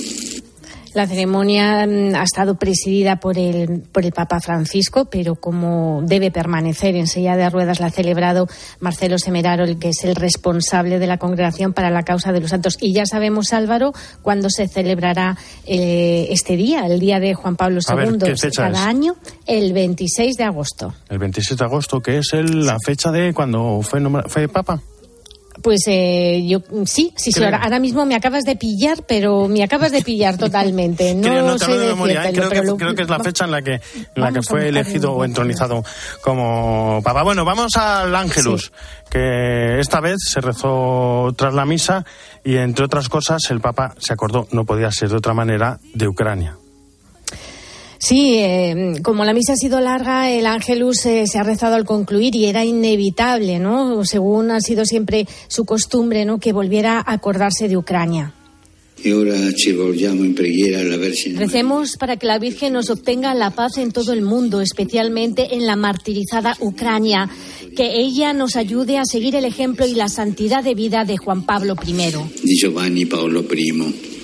La 0.93 1.05
ceremonia 1.07 1.81
ha 1.83 2.23
estado 2.23 2.55
presidida 2.55 3.19
por 3.19 3.37
el, 3.37 3.81
por 3.91 4.05
el 4.05 4.11
Papa 4.11 4.39
Francisco, 4.39 5.05
pero 5.05 5.35
como 5.35 6.01
debe 6.03 6.31
permanecer 6.31 6.95
en 6.95 7.07
silla 7.07 7.35
de 7.35 7.49
ruedas, 7.49 7.79
la 7.79 7.87
ha 7.87 7.91
celebrado 7.91 8.47
Marcelo 8.79 9.19
Semeraro, 9.19 9.63
el 9.63 9.77
que 9.77 9.89
es 9.89 10.03
el 10.03 10.15
responsable 10.15 10.99
de 10.99 11.07
la 11.07 11.17
Congregación 11.17 11.73
para 11.73 11.89
la 11.91 12.03
Causa 12.03 12.31
de 12.31 12.41
los 12.41 12.49
Santos. 12.49 12.77
Y 12.81 12.93
ya 12.93 13.05
sabemos, 13.05 13.53
Álvaro, 13.53 13.93
cuándo 14.21 14.49
se 14.49 14.67
celebrará 14.67 15.37
eh, 15.65 16.27
este 16.31 16.55
día, 16.55 16.85
el 16.87 16.99
día 16.99 17.19
de 17.19 17.33
Juan 17.35 17.55
Pablo 17.55 17.79
II, 17.87 17.95
ver, 17.95 18.17
¿qué 18.17 18.35
fecha 18.35 18.63
cada 18.63 18.79
es? 18.81 18.87
año, 18.87 19.15
el 19.45 19.73
26 19.73 20.37
de 20.37 20.43
agosto. 20.43 20.93
El 21.09 21.19
26 21.19 21.57
de 21.57 21.65
agosto, 21.65 22.01
que 22.01 22.17
es 22.17 22.33
el, 22.33 22.65
la 22.65 22.77
fecha 22.83 23.11
de 23.11 23.33
cuando 23.33 23.81
fue, 23.83 24.01
fue 24.27 24.47
Papa. 24.47 24.81
Pues 25.61 25.81
eh, 25.87 26.45
yo 26.47 26.61
sí, 26.85 27.13
sí, 27.15 27.31
sí 27.31 27.43
ahora, 27.43 27.57
ahora, 27.57 27.79
mismo 27.79 28.05
me 28.05 28.15
acabas 28.15 28.43
de 28.43 28.55
pillar, 28.55 29.03
pero 29.07 29.47
me 29.47 29.63
acabas 29.63 29.91
de 29.91 30.01
pillar 30.01 30.37
totalmente. 30.39 31.13
No, 31.15 31.21
creo, 31.21 31.43
no 31.43 31.57
te 31.57 31.65
sé 31.65 31.77
de 31.77 31.87
memoria, 31.87 32.21
decírtelo, 32.21 32.49
creo, 32.49 32.61
que, 32.61 32.67
lo, 32.67 32.77
creo, 32.77 32.95
que, 32.95 33.01
es 33.03 33.09
la 33.09 33.19
fecha 33.19 33.45
en 33.45 33.51
la 33.51 33.61
que, 33.61 33.73
en 33.73 33.81
la 34.15 34.31
que 34.31 34.41
fue 34.41 34.69
elegido 34.69 35.13
o 35.13 35.23
entronizado 35.25 35.83
como 36.21 37.01
papa. 37.03 37.23
Bueno, 37.23 37.45
vamos 37.45 37.75
al 37.75 38.15
Ángelus, 38.15 38.65
sí. 38.65 38.71
que 39.09 39.79
esta 39.79 39.99
vez 39.99 40.17
se 40.19 40.41
rezó 40.41 41.33
tras 41.35 41.53
la 41.53 41.65
misa 41.65 42.05
y 42.43 42.57
entre 42.57 42.85
otras 42.85 43.09
cosas 43.09 43.49
el 43.49 43.59
papa 43.59 43.95
se 43.97 44.13
acordó, 44.13 44.47
no 44.51 44.65
podía 44.65 44.91
ser 44.91 45.09
de 45.09 45.17
otra 45.17 45.33
manera, 45.33 45.79
de 45.93 46.07
Ucrania. 46.07 46.57
Sí, 47.99 48.35
eh, 48.35 48.93
como 49.03 49.25
la 49.25 49.33
misa 49.33 49.53
ha 49.53 49.57
sido 49.57 49.81
larga, 49.81 50.31
el 50.31 50.45
Ángelus 50.45 51.05
eh, 51.05 51.25
se 51.27 51.37
ha 51.37 51.43
rezado 51.43 51.75
al 51.75 51.83
concluir 51.83 52.33
y 52.33 52.45
era 52.45 52.63
inevitable, 52.63 53.59
¿no? 53.59 54.05
Según 54.05 54.51
ha 54.51 54.61
sido 54.61 54.85
siempre 54.85 55.27
su 55.49 55.65
costumbre, 55.65 56.23
¿no? 56.23 56.39
Que 56.39 56.53
volviera 56.53 56.99
a 56.99 57.13
acordarse 57.13 57.67
de 57.67 57.75
Ucrania. 57.75 58.33
Y 59.03 59.11
ahora 59.11 59.35
ci 59.55 59.71
volviamo 59.71 60.25
in 60.25 60.35
preghiera 60.35 60.79
alla 60.79 60.97
Vergine 60.97 61.39
Recemos 61.39 61.95
para 61.97 62.17
que 62.17 62.25
la 62.25 62.37
Virgen 62.37 62.73
nos 62.73 62.89
obtenga 62.89 63.33
la 63.33 63.51
paz 63.51 63.77
en 63.77 63.91
todo 63.91 64.11
el 64.11 64.21
mundo, 64.21 64.59
especialmente 64.59 65.55
en 65.55 65.65
la 65.65 65.77
martirizada 65.77 66.57
Ucrania. 66.59 67.29
Que 67.77 68.01
ella 68.01 68.33
nos 68.33 68.57
ayude 68.57 68.97
a 68.97 69.05
seguir 69.05 69.35
el 69.35 69.45
ejemplo 69.45 69.85
y 69.85 69.93
la 69.93 70.09
santidad 70.09 70.63
de 70.63 70.75
vida 70.75 71.05
de 71.05 71.17
Juan 71.17 71.45
Pablo 71.45 71.75
I. 71.85 71.93
di 72.43 72.55
Giovanni 72.55 73.05
Paolo 73.05 73.41
I. 73.41 74.18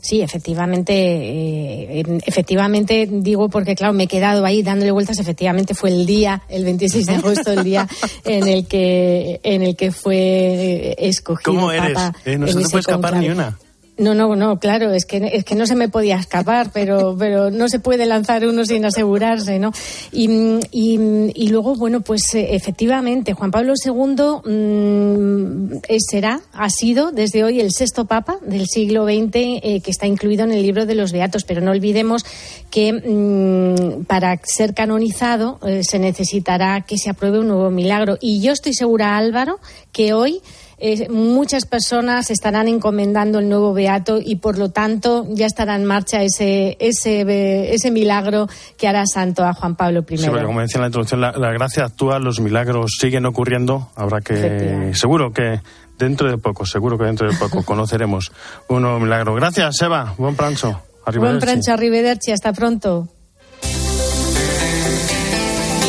Sí, 0.00 0.22
efectivamente, 0.22 0.92
eh, 0.94 2.02
efectivamente 2.24 3.06
digo 3.10 3.48
porque 3.48 3.74
claro 3.74 3.92
me 3.92 4.04
he 4.04 4.06
quedado 4.06 4.44
ahí 4.44 4.62
dándole 4.62 4.92
vueltas. 4.92 5.18
Efectivamente 5.18 5.74
fue 5.74 5.90
el 5.90 6.06
día, 6.06 6.42
el 6.48 6.64
26 6.64 7.06
de 7.06 7.14
agosto, 7.14 7.52
el 7.52 7.64
día 7.64 7.86
en 8.24 8.48
el 8.48 8.66
que 8.66 9.40
en 9.42 9.62
el 9.62 9.76
que 9.76 9.92
fue 9.92 10.96
escogido 10.98 11.54
¿Cómo 11.54 11.70
eres? 11.70 11.92
Papa. 11.92 12.16
Eh, 12.24 12.38
no 12.38 12.46
se 12.46 12.54
te 12.54 12.68
puede 12.68 12.80
escapar 12.80 13.12
conclave. 13.12 13.20
ni 13.20 13.32
una. 13.32 13.58
No, 14.00 14.14
no, 14.14 14.34
no, 14.34 14.58
claro, 14.58 14.94
es 14.94 15.04
que, 15.04 15.30
es 15.30 15.44
que 15.44 15.54
no 15.54 15.66
se 15.66 15.76
me 15.76 15.90
podía 15.90 16.16
escapar, 16.16 16.70
pero, 16.72 17.14
pero 17.18 17.50
no 17.50 17.68
se 17.68 17.80
puede 17.80 18.06
lanzar 18.06 18.46
uno 18.46 18.64
sin 18.64 18.86
asegurarse, 18.86 19.58
¿no? 19.58 19.72
Y, 20.10 20.58
y, 20.72 21.48
luego, 21.48 21.74
bueno, 21.74 22.00
pues 22.00 22.34
eh, 22.34 22.54
efectivamente, 22.54 23.34
Juan 23.34 23.50
Pablo 23.50 23.74
II 23.84 24.50
mmm, 24.50 25.80
será, 25.98 26.40
ha 26.54 26.70
sido 26.70 27.12
desde 27.12 27.44
hoy 27.44 27.60
el 27.60 27.72
sexto 27.72 28.06
papa 28.06 28.38
del 28.40 28.66
siglo 28.68 29.04
XX 29.04 29.34
eh, 29.34 29.80
que 29.84 29.90
está 29.90 30.06
incluido 30.06 30.44
en 30.44 30.52
el 30.52 30.62
libro 30.62 30.86
de 30.86 30.94
los 30.94 31.12
Beatos, 31.12 31.44
pero 31.44 31.60
no 31.60 31.70
olvidemos 31.70 32.24
que 32.70 32.94
mmm, 32.94 34.04
para 34.04 34.40
ser 34.44 34.72
canonizado 34.72 35.58
eh, 35.66 35.82
se 35.84 35.98
necesitará 35.98 36.86
que 36.86 36.96
se 36.96 37.10
apruebe 37.10 37.40
un 37.40 37.48
nuevo 37.48 37.70
milagro. 37.70 38.16
Y 38.18 38.40
yo 38.40 38.52
estoy 38.52 38.72
segura, 38.72 39.18
Álvaro, 39.18 39.60
que 39.92 40.14
hoy 40.14 40.40
eh, 40.80 41.08
muchas 41.10 41.66
personas 41.66 42.30
estarán 42.30 42.68
encomendando 42.68 43.38
el 43.38 43.48
nuevo 43.48 43.72
beato 43.72 44.18
y 44.22 44.36
por 44.36 44.58
lo 44.58 44.70
tanto 44.70 45.26
ya 45.28 45.46
estará 45.46 45.76
en 45.76 45.84
marcha 45.84 46.22
ese 46.22 46.76
ese, 46.80 47.72
ese 47.74 47.90
milagro 47.90 48.48
que 48.76 48.88
hará 48.88 49.04
santo 49.06 49.44
a 49.44 49.52
Juan 49.52 49.76
Pablo 49.76 50.04
I. 50.08 50.18
Sí, 50.18 50.28
pero 50.32 50.46
como 50.46 50.60
decía 50.60 50.78
en 50.78 50.82
la 50.82 50.86
introducción, 50.88 51.20
la, 51.20 51.32
la 51.32 51.52
gracia 51.52 51.84
actúa, 51.84 52.18
los 52.18 52.40
milagros 52.40 52.92
siguen 52.98 53.26
ocurriendo. 53.26 53.90
Habrá 53.94 54.20
que, 54.20 54.92
seguro 54.94 55.32
que 55.32 55.60
dentro 55.98 56.30
de 56.30 56.38
poco, 56.38 56.64
seguro 56.64 56.98
que 56.98 57.04
dentro 57.04 57.30
de 57.30 57.36
poco 57.36 57.62
conoceremos 57.64 58.32
un 58.68 58.82
nuevo 58.82 58.98
milagro. 58.98 59.34
Gracias, 59.34 59.80
Eva. 59.82 60.14
Buen 60.18 60.36
prancho. 60.36 60.82
Buen 61.16 61.38
prancho, 61.38 61.72
arrivederci. 61.72 62.32
Hasta 62.32 62.52
pronto. 62.52 63.08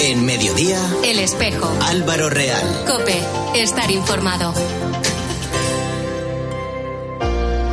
En 0.03 0.25
mediodía, 0.25 0.77
El 1.05 1.19
espejo. 1.19 1.71
Álvaro 1.83 2.29
Real. 2.29 2.61
Cope. 2.85 3.19
Estar 3.55 3.91
informado. 3.91 4.53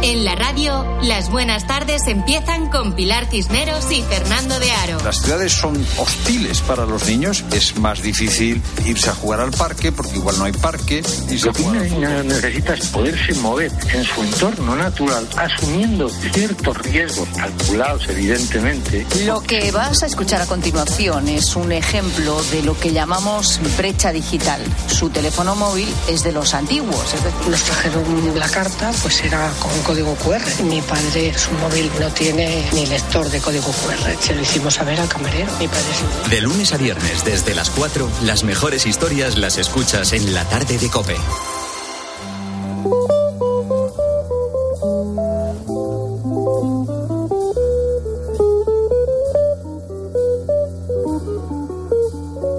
En 0.09 0.25
la 0.25 0.35
radio, 0.35 0.87
las 1.03 1.31
buenas 1.31 1.67
tardes 1.67 2.07
empiezan 2.07 2.71
con 2.71 2.95
Pilar 2.95 3.27
Cisneros 3.27 3.93
y 3.93 4.00
Fernando 4.00 4.59
de 4.59 4.71
Aro. 4.71 4.97
Las 5.05 5.19
ciudades 5.19 5.53
son 5.53 5.77
hostiles 5.99 6.62
para 6.62 6.87
los 6.87 7.07
niños. 7.07 7.45
Es 7.53 7.77
más 7.77 8.00
difícil 8.00 8.62
irse 8.87 9.11
a 9.11 9.12
jugar 9.12 9.41
al 9.41 9.50
parque 9.50 9.93
porque 9.93 10.15
igual 10.15 10.38
no 10.38 10.47
hay 10.47 10.53
parque. 10.53 11.03
Lo 11.45 11.53
que 11.53 11.61
un 11.61 11.79
niño 11.79 12.23
necesita 12.23 12.73
es 12.73 12.87
poderse 12.87 13.35
mover 13.35 13.71
en 13.93 14.03
su 14.03 14.23
entorno 14.23 14.77
natural, 14.77 15.29
asumiendo 15.37 16.09
ciertos 16.09 16.79
riesgos 16.79 17.29
calculados, 17.37 18.09
evidentemente. 18.09 19.07
Lo 19.27 19.43
que 19.43 19.71
vas 19.73 20.03
a 20.05 20.07
escuchar 20.07 20.41
a 20.41 20.47
continuación 20.47 21.29
es 21.29 21.55
un 21.55 21.71
ejemplo 21.71 22.43
de 22.45 22.62
lo 22.62 22.81
que 22.81 22.95
llamamos 22.95 23.61
brecha 23.77 24.11
digital. 24.11 24.62
Su 24.87 25.11
teléfono 25.11 25.55
móvil 25.55 25.93
es 26.09 26.23
de 26.23 26.33
los 26.33 26.55
antiguos, 26.55 27.12
es 27.12 27.23
decir, 27.23 27.49
nos 27.50 27.62
trajeron 27.62 28.38
la 28.38 28.49
carta, 28.49 28.91
pues 29.03 29.23
era 29.23 29.53
con 29.59 29.98
código 29.99 30.14
QR. 30.17 30.64
Mi 30.64 30.81
padre, 30.83 31.35
su 31.37 31.50
móvil 31.55 31.90
no 31.99 32.09
tiene 32.12 32.69
ni 32.73 32.87
lector 32.87 33.28
de 33.31 33.40
código 33.40 33.67
QR. 33.67 34.23
Se 34.23 34.35
lo 34.35 34.43
hicimos 34.43 34.75
saber 34.75 35.00
al 35.00 35.09
camarero. 35.09 35.50
Mi 35.59 35.67
padre 35.67 35.83
sí. 35.99 36.31
De 36.31 36.40
lunes 36.40 36.73
a 36.73 36.76
viernes, 36.76 37.25
desde 37.25 37.55
las 37.55 37.71
4, 37.71 38.09
las 38.23 38.45
mejores 38.45 38.87
historias 38.87 39.37
las 39.38 39.59
escuchas 39.59 40.12
en 40.12 40.35
la 40.35 40.45
tarde 40.45 40.78
de 40.78 40.88
Cope. 40.88 41.17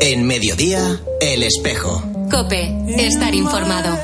En 0.01 0.25
mediodía, 0.25 0.99
El 1.21 1.43
espejo. 1.43 2.03
Cope. 2.29 2.75
Estar 2.97 3.33
informado. 3.33 3.97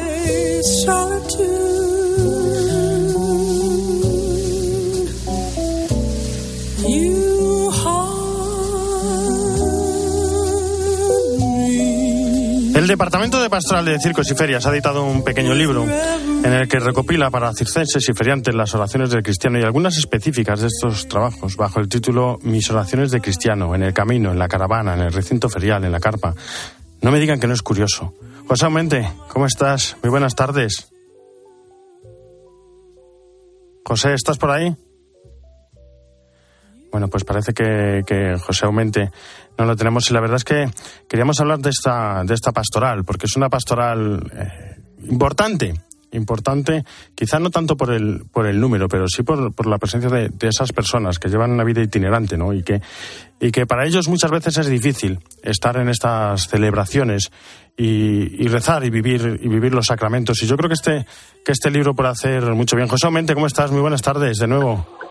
El 12.86 12.90
Departamento 12.90 13.42
de 13.42 13.50
Pastoral 13.50 13.84
de 13.84 13.98
Circos 13.98 14.30
y 14.30 14.36
Ferias 14.36 14.68
ha 14.68 14.70
editado 14.70 15.04
un 15.04 15.24
pequeño 15.24 15.56
libro 15.56 15.86
en 15.86 16.54
el 16.54 16.68
que 16.68 16.78
recopila 16.78 17.32
para 17.32 17.52
circenses 17.52 18.08
y 18.08 18.14
feriantes 18.14 18.54
las 18.54 18.76
oraciones 18.76 19.10
del 19.10 19.24
cristiano 19.24 19.58
y 19.58 19.64
algunas 19.64 19.98
específicas 19.98 20.62
de 20.62 20.68
estos 20.68 21.08
trabajos 21.08 21.56
bajo 21.58 21.80
el 21.80 21.90
título 21.90 22.38
Mis 22.44 22.70
oraciones 22.70 23.10
de 23.10 23.22
cristiano, 23.22 23.74
en 23.74 23.82
el 23.82 23.92
camino, 23.92 24.32
en 24.32 24.38
la 24.38 24.48
caravana, 24.48 24.94
en 24.94 25.00
el 25.00 25.12
recinto 25.12 25.50
ferial, 25.50 25.84
en 25.84 25.92
la 25.92 26.00
carpa. 26.00 26.36
No 27.02 27.10
me 27.10 27.20
digan 27.20 27.40
que 27.40 27.48
no 27.48 27.56
es 27.56 27.64
curioso. 27.64 28.14
José 28.48 28.66
Aumente, 28.66 29.12
¿cómo 29.30 29.48
estás? 29.48 29.98
Muy 30.04 30.12
buenas 30.12 30.36
tardes. 30.36 30.88
José, 33.84 34.14
¿estás 34.14 34.38
por 34.38 34.52
ahí? 34.52 34.76
Bueno, 36.96 37.10
pues 37.10 37.26
parece 37.26 37.54
que, 37.54 38.04
que, 38.08 38.38
José 38.38 38.66
Aumente 38.66 39.12
no 39.58 39.66
lo 39.66 39.76
tenemos 39.76 40.10
y 40.10 40.14
la 40.14 40.22
verdad 40.22 40.38
es 40.38 40.46
que 40.46 40.70
queríamos 41.10 41.38
hablar 41.42 41.60
de 41.60 41.70
esta, 41.70 42.24
de 42.24 42.34
esta 42.34 42.54
pastoral, 42.54 43.04
porque 43.04 43.26
es 43.26 43.36
una 43.36 43.50
pastoral 43.50 44.32
eh, 44.34 44.82
importante, 45.10 45.74
importante, 46.14 46.86
quizá 47.14 47.38
no 47.38 47.50
tanto 47.50 47.76
por 47.76 47.92
el, 47.92 48.24
por 48.32 48.48
el 48.48 48.62
número, 48.62 48.88
pero 48.88 49.10
sí 49.10 49.24
por, 49.24 49.54
por 49.54 49.68
la 49.68 49.78
presencia 49.78 50.10
de, 50.10 50.30
de, 50.30 50.48
esas 50.48 50.72
personas 50.72 51.20
que 51.20 51.28
llevan 51.28 51.52
una 51.52 51.66
vida 51.66 51.82
itinerante, 51.82 52.38
¿no? 52.38 52.54
Y 52.54 52.64
que, 52.64 52.82
y 53.42 53.52
que 53.52 53.66
para 53.66 53.86
ellos 53.86 54.08
muchas 54.08 54.32
veces 54.32 54.58
es 54.60 54.68
difícil 54.68 55.20
estar 55.44 55.76
en 55.76 55.90
estas 55.90 56.48
celebraciones 56.48 57.30
y, 57.76 58.42
y, 58.42 58.48
rezar 58.48 58.86
y 58.86 58.90
vivir, 58.90 59.38
y 59.44 59.50
vivir 59.50 59.74
los 59.74 59.88
sacramentos. 59.88 60.42
Y 60.44 60.48
yo 60.48 60.56
creo 60.56 60.70
que 60.70 60.76
este, 60.76 61.06
que 61.44 61.52
este 61.52 61.70
libro 61.70 61.94
puede 61.94 62.12
hacer 62.12 62.46
mucho 62.54 62.78
bien. 62.78 62.88
José 62.88 63.08
Aumente, 63.08 63.34
¿cómo 63.34 63.48
estás? 63.48 63.70
Muy 63.72 63.82
buenas 63.82 64.02
tardes 64.02 64.38
de 64.38 64.48
nuevo. 64.48 65.05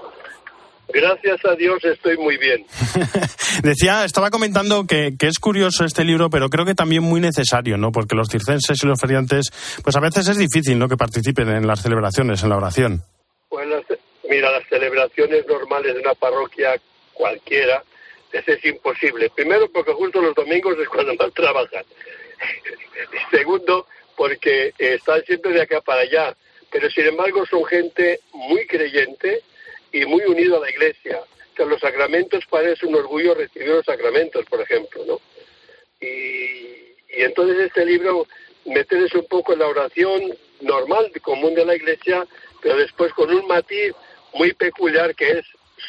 Gracias 0.89 1.45
a 1.45 1.55
Dios 1.55 1.83
estoy 1.85 2.17
muy 2.19 2.37
bien. 2.37 2.67
Decía, 3.63 4.05
estaba 4.05 4.31
comentando 4.31 4.87
que, 4.87 5.15
que, 5.19 5.27
es 5.27 5.39
curioso 5.39 5.85
este 5.85 6.05
libro, 6.05 6.31
pero 6.31 6.49
creo 6.49 6.65
que 6.65 6.75
también 6.75 7.03
muy 7.03 7.21
necesario, 7.21 7.77
¿no? 7.77 7.91
Porque 7.91 8.15
los 8.15 8.29
circenses 8.29 8.83
y 8.83 8.87
los 8.87 9.01
feriantes, 9.01 9.51
pues 9.83 9.97
a 9.97 10.01
veces 10.01 10.29
es 10.29 10.37
difícil, 10.37 10.79
¿no? 10.79 10.89
Que 10.89 10.97
participen 10.97 11.49
en 11.49 11.67
las 11.67 11.83
celebraciones, 11.83 12.43
en 12.43 12.51
la 12.51 12.57
oración. 12.57 13.03
Bueno, 13.51 13.77
mira, 14.29 14.51
las 14.51 14.69
celebraciones 14.69 15.47
normales 15.47 15.95
de 15.95 16.01
una 16.01 16.15
parroquia 16.15 16.75
cualquiera, 17.13 17.83
eso 18.33 18.53
es 18.53 18.65
imposible. 18.65 19.31
Primero, 19.31 19.71
porque 19.71 19.93
justo 19.93 20.21
los 20.21 20.35
domingos 20.35 20.77
es 20.79 20.89
cuando 20.89 21.15
más 21.15 21.33
trabajan. 21.33 21.85
Segundo, 23.31 23.87
porque 24.17 24.73
están 24.79 25.23
siempre 25.25 25.53
de 25.53 25.63
acá 25.63 25.81
para 25.81 26.03
allá. 26.03 26.37
Pero 26.71 26.91
sin 26.91 27.07
embargo 27.07 27.47
son 27.47 27.65
gente 27.65 28.21
muy 28.33 28.67
creyente, 28.67 29.43
y 29.95 30.05
muy 30.07 30.23
unido 30.25 30.57
a 30.57 30.61
la 30.61 30.71
iglesia. 30.71 31.21
Sea, 31.57 31.67
los 31.67 31.81
sacramentos 31.81 32.45
parece 32.51 32.85
un 32.85 32.97
orgullo 32.97 33.33
recibir 33.33 33.69
los 33.69 33.85
sacramentos, 33.85 34.45
por 34.47 34.61
ejemplo, 34.61 35.05
¿no? 35.07 35.21
Y, 36.01 36.07
y 37.17 37.23
entonces 37.23 37.57
este 37.61 37.87
libro 37.87 38.27
meterse 38.67 39.19
un 39.19 39.27
poco 39.27 39.53
en 39.53 39.61
la 39.61 39.69
oración 39.69 40.37
normal, 40.61 41.13
común 41.23 41.55
de 41.55 41.65
la 41.65 41.77
iglesia, 41.77 42.27
pero 42.61 42.77
después 42.77 43.13
con 43.13 43.33
un 43.33 43.47
matiz 43.47 43.93
muy 44.35 44.53
peculiar 44.53 45.15
que 45.15 45.39
es 45.39 45.47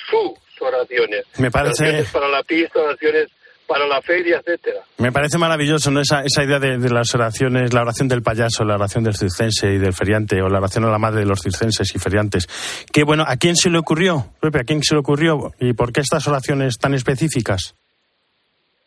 sus 0.10 0.38
oraciones. 0.62 1.26
Me 1.40 1.50
parece... 1.50 1.84
Oraciones 1.84 2.12
para 2.12 2.28
la 2.28 2.44
pista, 2.44 2.82
oraciones 2.82 3.30
para 3.68 3.88
la 3.88 4.02
feria, 4.02 4.38
etcétera. 4.38 4.82
Me 4.98 5.12
parece 5.12 5.38
maravilloso 5.38 5.92
¿no? 5.92 6.02
esa, 6.02 6.22
esa 6.22 6.44
idea 6.44 6.60
de, 6.60 6.78
de, 6.78 6.90
las 6.90 7.14
oraciones, 7.14 7.74
la 7.74 7.82
oración 7.82 8.08
del 8.08 8.22
payaso, 8.22 8.64
la 8.64 8.76
oración 8.76 9.04
del 9.04 9.16
circense 9.16 9.74
y 9.74 9.78
del 9.78 9.94
feriante, 9.94 10.42
o 10.42 10.50
la 10.50 10.60
oración 10.60 10.86
a 10.86 10.92
la 10.92 11.00
madre 11.00 11.22
de 11.22 11.26
los 11.26 11.42
circenses 11.42 11.94
y 11.96 12.00
feriantes. 12.00 12.48
Que 12.92 13.04
bueno, 13.04 13.24
¿a 13.28 13.38
quién 13.38 13.56
se 13.56 13.70
le 13.70 13.78
ocurrió, 13.78 14.34
Pepe? 14.40 14.60
¿A 14.60 14.64
quién 14.64 14.84
se 14.84 14.96
le 14.96 15.00
ocurrió? 15.00 15.54
¿Y 15.60 15.74
por 15.74 15.92
qué 15.92 16.02
estas 16.02 16.28
oraciones 16.28 16.78
tan 16.78 16.94
específicas? 16.94 17.76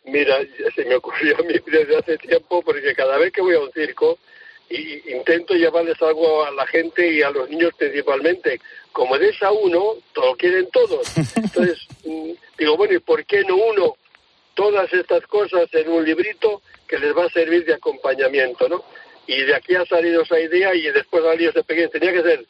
Mira, 0.04 0.36
se 0.74 0.84
me 0.84 0.96
ocurrió 0.96 1.36
a 1.38 1.42
mí 1.42 1.54
desde 1.66 1.98
hace 1.98 2.16
tiempo, 2.18 2.62
porque 2.62 2.94
cada 2.94 3.18
vez 3.18 3.32
que 3.32 3.42
voy 3.42 3.54
a 3.54 3.60
un 3.60 3.70
circo, 3.72 4.18
y 4.70 5.12
intento 5.12 5.54
llevarles 5.54 6.00
algo 6.02 6.44
a 6.44 6.50
la 6.50 6.66
gente 6.66 7.10
y 7.10 7.22
a 7.22 7.30
los 7.30 7.48
niños 7.48 7.72
principalmente. 7.78 8.60
Como 8.92 9.16
de 9.18 9.30
esa 9.30 9.50
uno, 9.50 9.94
todo 10.12 10.36
quieren 10.36 10.68
todos. 10.70 11.06
Entonces, 11.36 11.78
digo, 12.58 12.76
bueno, 12.76 12.94
¿y 12.94 12.98
por 12.98 13.24
qué 13.24 13.42
no 13.44 13.56
uno 13.56 13.96
todas 14.58 14.92
estas 14.92 15.24
cosas 15.28 15.72
en 15.72 15.88
un 15.88 16.04
librito 16.04 16.62
que 16.88 16.98
les 16.98 17.16
va 17.16 17.26
a 17.26 17.30
servir 17.30 17.64
de 17.64 17.74
acompañamiento, 17.74 18.68
¿no? 18.68 18.82
Y 19.24 19.42
de 19.42 19.54
aquí 19.54 19.76
ha 19.76 19.84
salido 19.84 20.22
esa 20.22 20.40
idea 20.40 20.74
y 20.74 20.90
después 20.90 21.22
ha 21.24 21.30
salido 21.30 21.50
ese 21.50 21.62
pequeño. 21.62 21.88
Tenía 21.90 22.12
que 22.12 22.22
ser 22.22 22.44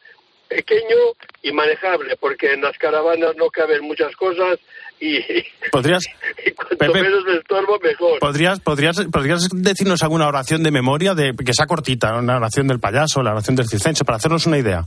pequeño 0.48 0.96
y 1.42 1.52
manejable, 1.52 2.16
porque 2.16 2.54
en 2.54 2.62
las 2.62 2.78
caravanas 2.78 3.36
no 3.36 3.50
caben 3.50 3.82
muchas 3.82 4.16
cosas 4.16 4.58
y, 4.98 5.18
¿Podrías, 5.70 6.06
y 6.46 6.50
cuanto 6.52 6.78
Pepe, 6.78 7.02
menos 7.02 7.24
me 7.26 7.36
estorbo, 7.36 7.78
mejor. 7.78 8.18
¿podrías, 8.20 8.58
podrías, 8.60 9.04
¿Podrías 9.12 9.46
decirnos 9.52 10.02
alguna 10.02 10.28
oración 10.28 10.62
de 10.62 10.70
memoria, 10.70 11.12
de 11.12 11.34
que 11.36 11.52
sea 11.52 11.66
cortita, 11.66 12.16
una 12.16 12.38
oración 12.38 12.68
del 12.68 12.80
payaso, 12.80 13.22
la 13.22 13.32
oración 13.32 13.54
del 13.54 13.68
circense, 13.68 14.06
para 14.06 14.16
hacernos 14.16 14.46
una 14.46 14.56
idea? 14.56 14.86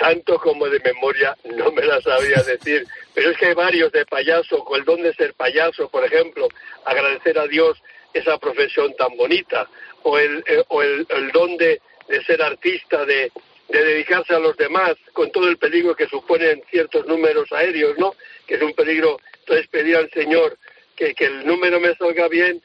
tanto 0.00 0.38
como 0.38 0.66
de 0.66 0.80
memoria 0.80 1.36
no 1.58 1.70
me 1.72 1.84
la 1.84 2.00
sabía 2.00 2.42
decir, 2.46 2.86
pero 3.14 3.30
es 3.30 3.38
que 3.38 3.46
hay 3.46 3.54
varios 3.54 3.92
de 3.92 4.06
payaso, 4.06 4.64
con 4.64 4.78
el 4.78 4.84
don 4.84 5.02
de 5.02 5.14
ser 5.14 5.34
payaso, 5.34 5.88
por 5.88 6.04
ejemplo, 6.04 6.48
agradecer 6.84 7.38
a 7.38 7.46
Dios 7.46 7.80
esa 8.12 8.38
profesión 8.38 8.94
tan 8.96 9.16
bonita, 9.16 9.68
o 10.02 10.18
el, 10.18 10.42
eh, 10.46 10.64
o 10.68 10.82
el, 10.82 11.06
don 11.32 11.56
de, 11.56 11.80
ser 12.26 12.42
artista, 12.42 13.04
de, 13.04 13.30
de 13.68 13.84
dedicarse 13.84 14.34
a 14.34 14.38
los 14.38 14.56
demás, 14.56 14.96
con 15.12 15.30
todo 15.30 15.48
el 15.48 15.58
peligro 15.58 15.94
que 15.94 16.06
suponen 16.08 16.62
ciertos 16.70 17.06
números 17.06 17.52
aéreos, 17.52 17.96
¿no? 17.98 18.14
Que 18.46 18.54
es 18.54 18.62
un 18.62 18.72
peligro, 18.74 19.18
entonces 19.40 19.68
pedir 19.68 19.96
al 19.96 20.10
Señor 20.10 20.56
que, 20.96 21.14
que 21.14 21.26
el 21.26 21.46
número 21.46 21.80
me 21.80 21.94
salga 21.94 22.28
bien, 22.28 22.60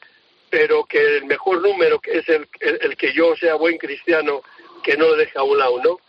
pero 0.49 0.85
que 0.85 1.17
el 1.17 1.25
mejor 1.25 1.61
número, 1.61 1.99
que 1.99 2.19
es 2.19 2.29
el, 2.29 2.47
el, 2.59 2.95
que 2.97 3.13
yo 3.13 3.35
sea 3.35 3.55
buen 3.55 3.77
cristiano, 3.77 4.41
que 4.83 4.97
no 4.97 5.07
lo 5.07 5.15
deje 5.15 5.37
a 5.37 5.43
un 5.43 5.57
lado, 5.57 5.81
¿no? 5.83 5.99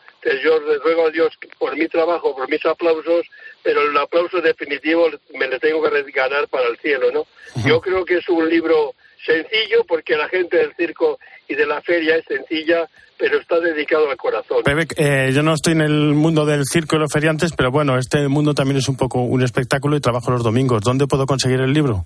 yo 0.43 0.61
le 0.61 0.79
ruego 0.79 1.07
a 1.07 1.11
Dios 1.11 1.33
por 1.59 1.77
mi 1.77 1.87
trabajo, 1.89 2.35
por 2.35 2.49
mis 2.49 2.65
aplausos, 2.67 3.27
pero 3.67 3.83
el 3.83 3.97
aplauso 3.97 4.41
definitivo 4.41 5.11
me 5.35 5.49
le 5.49 5.59
tengo 5.59 5.83
que 5.83 6.13
ganar 6.13 6.47
para 6.47 6.69
el 6.69 6.79
cielo, 6.79 7.11
¿no? 7.11 7.27
Yo 7.65 7.81
creo 7.81 8.05
que 8.05 8.19
es 8.19 8.29
un 8.29 8.49
libro 8.49 8.95
sencillo 9.27 9.83
porque 9.89 10.17
la 10.17 10.29
gente 10.29 10.57
del 10.57 10.73
circo 10.77 11.19
y 11.49 11.57
de 11.57 11.67
la 11.67 11.83
feria 11.83 12.15
es 12.15 12.25
sencilla, 12.27 12.87
pero 13.19 13.41
está 13.41 13.59
dedicado 13.59 14.09
al 14.09 14.17
corazón. 14.17 14.63
Pepe, 14.63 14.87
eh, 14.99 15.33
yo 15.33 15.43
no 15.43 15.53
estoy 15.53 15.73
en 15.73 15.81
el 15.81 16.15
mundo 16.15 16.47
del 16.47 16.63
circo 16.65 16.95
y 16.95 17.01
los 17.01 17.13
feriantes, 17.13 17.55
pero 17.57 17.73
bueno, 17.73 17.99
este 17.99 18.29
mundo 18.29 18.55
también 18.55 18.79
es 18.79 18.89
un 18.89 18.97
poco 18.97 19.23
un 19.23 19.43
espectáculo 19.43 19.97
y 19.97 20.01
trabajo 20.01 20.31
los 20.31 20.45
domingos. 20.45 20.83
¿Dónde 20.85 21.09
puedo 21.09 21.27
conseguir 21.27 21.59
el 21.59 21.73
libro? 21.73 22.05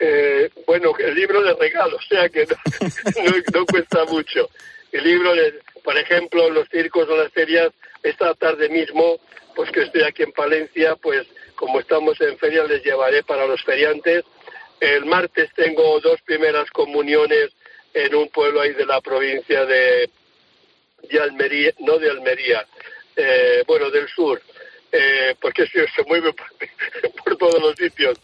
Eh, 0.00 0.50
bueno, 0.66 0.90
el 0.98 1.14
libro 1.14 1.40
de 1.42 1.54
regalo, 1.54 1.96
o 1.98 2.02
sea 2.02 2.28
que 2.28 2.44
no, 2.44 3.22
no, 3.22 3.36
no 3.54 3.66
cuesta 3.66 4.04
mucho. 4.06 4.50
El 4.90 5.04
libro 5.04 5.32
de, 5.32 5.60
por 5.84 5.96
ejemplo, 5.96 6.50
los 6.50 6.68
circos 6.70 7.08
o 7.08 7.16
las 7.16 7.30
ferias, 7.30 7.70
esta 8.02 8.34
tarde 8.34 8.68
mismo, 8.68 9.18
pues 9.54 9.70
que 9.70 9.82
estoy 9.82 10.02
aquí 10.02 10.22
en 10.22 10.32
Palencia, 10.32 10.96
pues 10.96 11.26
como 11.56 11.80
estamos 11.80 12.20
en 12.20 12.38
feria, 12.38 12.64
les 12.64 12.82
llevaré 12.84 13.22
para 13.24 13.46
los 13.46 13.62
feriantes 13.64 14.24
El 14.80 15.06
martes 15.06 15.50
tengo 15.56 15.98
dos 16.00 16.20
primeras 16.22 16.70
comuniones 16.70 17.50
en 17.94 18.14
un 18.14 18.28
pueblo 18.28 18.60
ahí 18.60 18.72
de 18.74 18.86
la 18.86 19.00
provincia 19.00 19.64
de, 19.66 20.08
Almería, 21.20 21.72
no 21.80 21.98
de 21.98 22.10
Almería, 22.10 22.64
eh, 23.16 23.64
bueno, 23.66 23.90
del 23.90 24.08
sur, 24.08 24.40
eh, 24.92 25.34
porque 25.40 25.66
se, 25.66 25.88
se 25.88 26.02
mueve 26.04 26.32
por, 26.32 27.36
todos 27.38 27.60
los 27.60 27.74
sitios. 27.74 28.18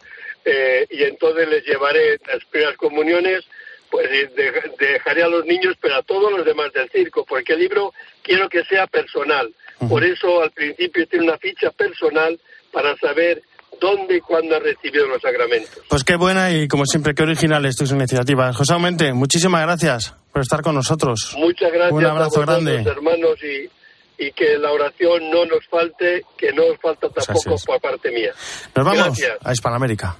Eh, 0.44 0.86
y 0.90 1.02
entonces 1.04 1.48
les 1.48 1.64
llevaré 1.64 2.18
las 2.26 2.44
primeras 2.44 2.76
comuniones, 2.76 3.44
pues 3.90 4.08
de- 4.10 4.72
dejaré 4.78 5.22
a 5.22 5.28
los 5.28 5.44
niños, 5.46 5.74
pero 5.80 5.96
a 5.96 6.02
todos 6.02 6.30
los 6.30 6.44
demás 6.44 6.72
del 6.72 6.88
circo, 6.90 7.24
porque 7.24 7.54
el 7.54 7.60
libro 7.60 7.92
quiero 8.22 8.48
que 8.48 8.62
sea 8.64 8.86
personal. 8.86 9.52
Por 9.88 10.04
eso 10.04 10.42
al 10.42 10.50
principio 10.52 11.06
tiene 11.08 11.26
una 11.26 11.38
ficha 11.38 11.70
personal 11.70 12.38
para 12.72 12.96
saber 12.96 13.42
dónde 13.80 14.16
y 14.16 14.20
cuándo 14.20 14.56
ha 14.56 14.60
recibido 14.60 15.06
los 15.06 15.20
sacramentos. 15.20 15.82
Pues 15.88 16.04
qué 16.04 16.16
buena 16.16 16.50
y 16.52 16.68
como 16.68 16.86
siempre, 16.86 17.14
qué 17.14 17.22
originales 17.24 17.76
tus 17.76 17.90
iniciativas. 17.90 18.56
José 18.56 18.72
Aumente, 18.72 19.12
muchísimas 19.12 19.62
gracias 19.62 20.14
por 20.32 20.42
estar 20.42 20.62
con 20.62 20.74
nosotros. 20.76 21.34
Muchas 21.38 21.72
gracias 21.72 21.92
Un 21.92 22.04
abrazo 22.06 22.40
a 22.42 22.44
vosotros, 22.46 22.64
grande. 22.64 22.90
hermanos, 22.90 23.36
y, 23.42 24.24
y 24.26 24.32
que 24.32 24.56
la 24.58 24.70
oración 24.72 25.28
no 25.30 25.44
nos 25.44 25.66
falte, 25.68 26.24
que 26.38 26.52
no 26.52 26.68
nos 26.68 26.78
falta 26.80 27.08
Pues 27.08 27.26
tampoco 27.26 27.56
por 27.66 27.80
parte 27.80 28.10
mía. 28.12 28.32
Nos 28.74 28.84
vamos 28.86 29.04
Gracias. 29.18 29.38
a 29.44 29.52
Hispanoamérica. 29.52 30.16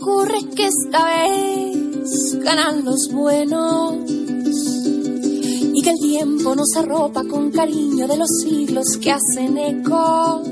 Ocurre 0.00 0.38
que 0.56 0.66
esta 0.66 1.04
vez 1.04 2.38
ganan 2.44 2.84
los 2.84 3.08
buenos 3.12 3.94
y 5.80 5.82
que 5.82 5.90
el 5.90 5.98
tiempo 5.98 6.54
nos 6.54 6.76
arropa 6.76 7.24
con 7.24 7.50
cariño 7.50 8.06
de 8.06 8.18
los 8.18 8.28
siglos 8.42 8.84
que 9.00 9.12
hacen 9.12 9.56
ecos. 9.56 10.46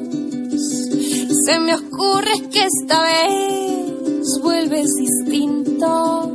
Se 1.44 1.58
me 1.60 1.74
ocurre 1.74 2.48
que 2.50 2.66
esta 2.66 3.02
vez 3.02 4.40
vuelves 4.42 4.88
distinto 4.94 6.34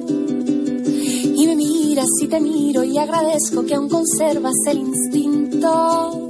y 1.36 1.48
me 1.48 1.56
miras 1.56 2.10
y 2.22 2.28
te 2.28 2.40
miro 2.40 2.84
y 2.84 3.00
agradezco 3.00 3.66
que 3.66 3.74
aún 3.74 3.90
conservas 3.90 4.54
el 4.68 4.78
instinto. 4.78 6.30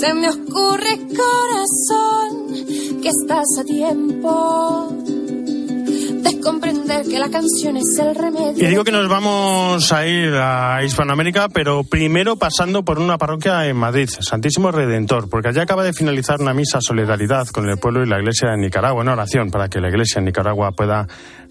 Se 0.00 0.14
me 0.14 0.30
ocurre 0.30 0.98
corazón 1.14 2.54
que 3.02 3.08
estás 3.08 3.48
a 3.58 3.64
tiempo 3.64 4.88
de 6.28 6.40
comprender 6.40 7.06
que 7.06 7.18
la 7.18 7.30
canción 7.30 7.76
es 7.76 7.98
el 7.98 8.14
remedio. 8.14 8.64
Y 8.64 8.66
digo 8.66 8.84
que 8.84 8.92
nos 8.92 9.08
vamos 9.08 9.92
a 9.92 10.06
ir 10.06 10.34
a 10.34 10.82
Hispanoamérica, 10.84 11.48
pero 11.48 11.84
primero 11.84 12.36
pasando 12.36 12.84
por 12.84 12.98
una 12.98 13.18
parroquia 13.18 13.66
en 13.66 13.76
Madrid, 13.76 14.08
Santísimo 14.08 14.70
Redentor, 14.70 15.28
porque 15.28 15.48
allá 15.48 15.62
acaba 15.62 15.84
de 15.84 15.92
finalizar 15.92 16.40
una 16.40 16.54
misa 16.54 16.80
solidaridad 16.80 17.48
con 17.48 17.68
el 17.68 17.78
pueblo 17.78 18.04
y 18.04 18.08
la 18.08 18.18
iglesia 18.18 18.50
de 18.50 18.58
Nicaragua, 18.58 19.02
una 19.02 19.12
oración 19.12 19.50
para 19.50 19.68
que 19.68 19.80
la 19.80 19.88
iglesia 19.88 20.18
en 20.18 20.26
Nicaragua 20.26 20.72
pueda 20.72 21.06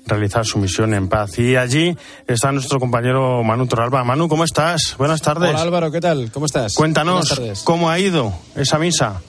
realizar 0.05 0.45
su 0.45 0.59
misión 0.59 0.93
en 0.93 1.09
paz. 1.09 1.37
Y 1.39 1.55
allí 1.55 1.95
está 2.27 2.51
nuestro 2.51 2.79
compañero 2.79 3.43
Manu 3.43 3.67
Torralba. 3.67 4.03
Manu, 4.03 4.27
¿cómo 4.27 4.43
estás? 4.43 4.95
Buenas 4.97 5.21
tardes. 5.21 5.49
Hola 5.49 5.61
Álvaro, 5.61 5.91
¿qué 5.91 5.99
tal? 5.99 6.31
¿Cómo 6.31 6.45
estás? 6.45 6.73
Cuéntanos 6.75 7.41
cómo 7.63 7.89
ha 7.89 7.99
ido 7.99 8.33
esa 8.55 8.79
misa. 8.79 9.21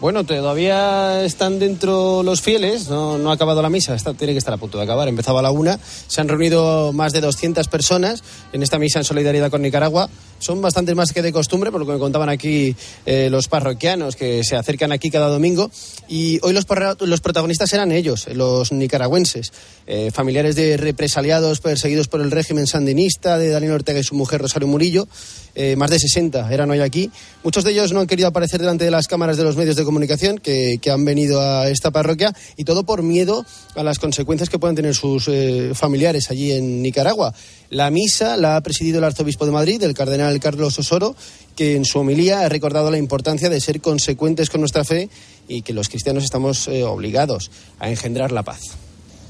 Bueno, 0.00 0.22
todavía 0.22 1.24
están 1.24 1.58
dentro 1.58 2.22
los 2.22 2.40
fieles, 2.40 2.88
no, 2.88 3.30
ha 3.30 3.32
acabado 3.34 3.60
la 3.62 3.68
misa, 3.68 3.96
está- 3.96 4.14
tiene 4.14 4.32
que 4.32 4.38
estar 4.38 4.54
a 4.54 4.56
punto 4.56 4.78
de 4.78 4.84
acabar. 4.84 5.08
Empezaba 5.08 5.40
a 5.40 5.42
la 5.42 5.50
una, 5.50 5.80
se 6.06 6.20
han 6.20 6.28
reunido 6.28 6.92
más 6.92 7.12
de 7.12 7.20
200 7.20 7.66
personas 7.66 8.22
en 8.52 8.62
esta 8.62 8.78
misa 8.78 9.00
en 9.00 9.04
solidaridad 9.04 9.50
con 9.50 9.60
Nicaragua. 9.60 10.08
Son 10.38 10.62
bastantes 10.62 10.94
más 10.94 11.12
que 11.12 11.20
de 11.20 11.32
costumbre, 11.32 11.72
por 11.72 11.80
lo 11.80 11.86
que 11.86 11.94
me 11.94 11.98
contaban 11.98 12.28
aquí 12.28 12.76
eh, 13.06 13.26
los 13.28 13.48
parroquianos 13.48 14.14
que 14.14 14.44
se 14.44 14.54
acercan 14.54 14.92
aquí 14.92 15.10
cada 15.10 15.26
domingo. 15.26 15.68
Y 16.08 16.38
hoy 16.42 16.52
los 16.52 17.20
protagonistas 17.20 17.72
eran 17.72 17.90
ellos, 17.90 18.28
los 18.32 18.70
nicaragüenses, 18.70 19.52
eh, 19.88 20.12
familiares 20.14 20.54
de 20.54 20.76
represaliados 20.76 21.58
perseguidos 21.58 22.06
por 22.06 22.20
el 22.20 22.30
régimen 22.30 22.68
sandinista, 22.68 23.36
de 23.36 23.48
Daniel 23.50 23.72
Ortega 23.72 23.98
y 23.98 24.04
su 24.04 24.14
mujer 24.14 24.40
Rosario 24.42 24.68
Murillo. 24.68 25.08
Eh, 25.56 25.74
más 25.74 25.90
de 25.90 25.98
60 25.98 26.52
eran 26.54 26.70
hoy 26.70 26.78
aquí. 26.78 27.10
Muchos 27.42 27.64
de 27.64 27.72
ellos 27.72 27.92
no 27.92 27.98
han 27.98 28.06
querido 28.06 28.28
aparecer 28.28 28.60
delante 28.60 28.84
de 28.84 28.92
las 28.92 29.08
cámaras 29.08 29.36
de 29.36 29.42
los 29.42 29.56
medios 29.56 29.74
de 29.74 29.82
comunicación 29.88 30.36
que, 30.36 30.78
han 30.92 31.04
venido 31.06 31.40
a 31.40 31.70
esta 31.70 31.90
parroquia 31.90 32.34
y 32.58 32.64
todo 32.64 32.84
por 32.84 33.02
miedo 33.02 33.46
a 33.74 33.82
las 33.82 33.98
consecuencias 33.98 34.50
que 34.50 34.58
puedan 34.58 34.76
tener 34.76 34.94
sus 34.94 35.28
eh, 35.28 35.70
familiares 35.72 36.30
allí 36.30 36.52
en 36.52 36.82
Nicaragua. 36.82 37.32
La 37.70 37.90
misa 37.90 38.36
la 38.36 38.56
ha 38.56 38.60
presidido 38.60 38.98
el 38.98 39.04
arzobispo 39.04 39.46
de 39.46 39.52
Madrid, 39.52 39.82
el 39.82 39.94
cardenal 39.94 40.38
Carlos 40.40 40.78
Osoro, 40.78 41.16
que 41.56 41.74
en 41.74 41.86
su 41.86 42.00
homilía 42.00 42.40
ha 42.40 42.50
recordado 42.50 42.90
la 42.90 42.98
importancia 42.98 43.48
de 43.48 43.62
ser 43.62 43.80
consecuentes 43.80 44.50
con 44.50 44.60
nuestra 44.60 44.84
fe 44.84 45.08
y 45.48 45.62
que 45.62 45.72
los 45.72 45.88
cristianos 45.88 46.22
estamos 46.22 46.68
eh, 46.68 46.84
obligados 46.84 47.50
a 47.78 47.88
engendrar 47.88 48.30
la 48.30 48.42
paz. 48.42 48.60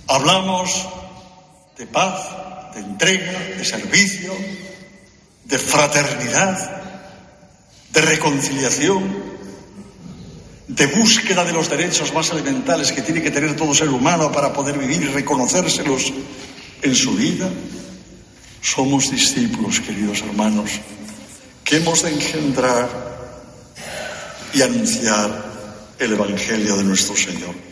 Hablamos 0.08 0.88
de 1.78 1.86
paz, 1.86 2.74
de 2.74 2.80
entrega, 2.80 3.38
de 3.56 3.64
servicio, 3.64 4.32
de 5.44 5.58
fraternidad, 5.58 6.82
de 7.92 8.00
reconciliación, 8.00 9.37
de 10.68 10.86
búsqueda 10.86 11.44
de 11.44 11.52
los 11.52 11.70
derechos 11.70 12.12
más 12.12 12.30
elementales 12.30 12.92
que 12.92 13.02
tiene 13.02 13.22
que 13.22 13.30
tener 13.30 13.56
todo 13.56 13.74
ser 13.74 13.88
humano 13.88 14.30
para 14.30 14.52
poder 14.52 14.78
vivir 14.78 15.02
y 15.02 15.06
reconocérselos 15.06 16.12
en 16.82 16.94
su 16.94 17.12
vida. 17.12 17.48
Somos 18.60 19.10
discípulos, 19.10 19.80
queridos 19.80 20.20
hermanos, 20.20 20.70
que 21.64 21.76
hemos 21.76 22.02
de 22.02 22.10
engendrar 22.10 22.88
y 24.52 24.62
anunciar 24.62 25.48
el 25.98 26.12
Evangelio 26.12 26.76
de 26.76 26.84
nuestro 26.84 27.16
Señor. 27.16 27.67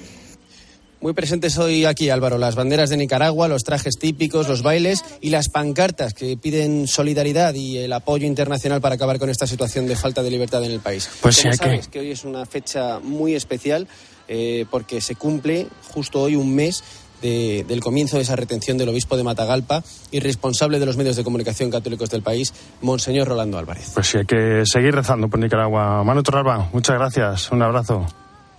Muy 1.06 1.12
presentes 1.14 1.56
hoy 1.58 1.84
aquí, 1.84 2.10
Álvaro, 2.10 2.36
las 2.36 2.56
banderas 2.56 2.90
de 2.90 2.96
Nicaragua, 2.96 3.46
los 3.46 3.62
trajes 3.62 3.96
típicos, 3.96 4.48
los 4.48 4.64
bailes 4.64 5.04
y 5.20 5.30
las 5.30 5.48
pancartas 5.48 6.14
que 6.14 6.36
piden 6.36 6.88
solidaridad 6.88 7.54
y 7.54 7.78
el 7.78 7.92
apoyo 7.92 8.26
internacional 8.26 8.80
para 8.80 8.96
acabar 8.96 9.20
con 9.20 9.30
esta 9.30 9.46
situación 9.46 9.86
de 9.86 9.94
falta 9.94 10.24
de 10.24 10.32
libertad 10.32 10.64
en 10.64 10.72
el 10.72 10.80
país. 10.80 11.08
Pues 11.22 11.36
Como 11.36 11.42
sí, 11.42 11.46
hay 11.46 11.58
que- 11.58 11.64
sabes 11.76 11.86
que 11.86 12.00
hoy 12.00 12.10
es 12.10 12.24
una 12.24 12.44
fecha 12.44 12.98
muy 12.98 13.36
especial 13.36 13.86
eh, 14.26 14.66
porque 14.68 15.00
se 15.00 15.14
cumple 15.14 15.68
justo 15.92 16.22
hoy 16.22 16.34
un 16.34 16.52
mes 16.56 16.82
de- 17.22 17.64
del 17.68 17.78
comienzo 17.78 18.16
de 18.16 18.24
esa 18.24 18.34
retención 18.34 18.76
del 18.76 18.88
obispo 18.88 19.16
de 19.16 19.22
Matagalpa 19.22 19.84
y 20.10 20.18
responsable 20.18 20.80
de 20.80 20.86
los 20.86 20.96
medios 20.96 21.14
de 21.14 21.22
comunicación 21.22 21.70
católicos 21.70 22.10
del 22.10 22.22
país, 22.22 22.52
Monseñor 22.82 23.28
Rolando 23.28 23.58
Álvarez. 23.58 23.92
Pues 23.94 24.08
sí, 24.08 24.18
hay 24.18 24.26
que 24.26 24.64
seguir 24.66 24.92
rezando 24.92 25.28
por 25.28 25.38
Nicaragua. 25.38 26.02
Manu 26.02 26.24
Torralba, 26.24 26.68
muchas 26.72 26.96
gracias. 26.98 27.52
Un 27.52 27.62
abrazo. 27.62 28.04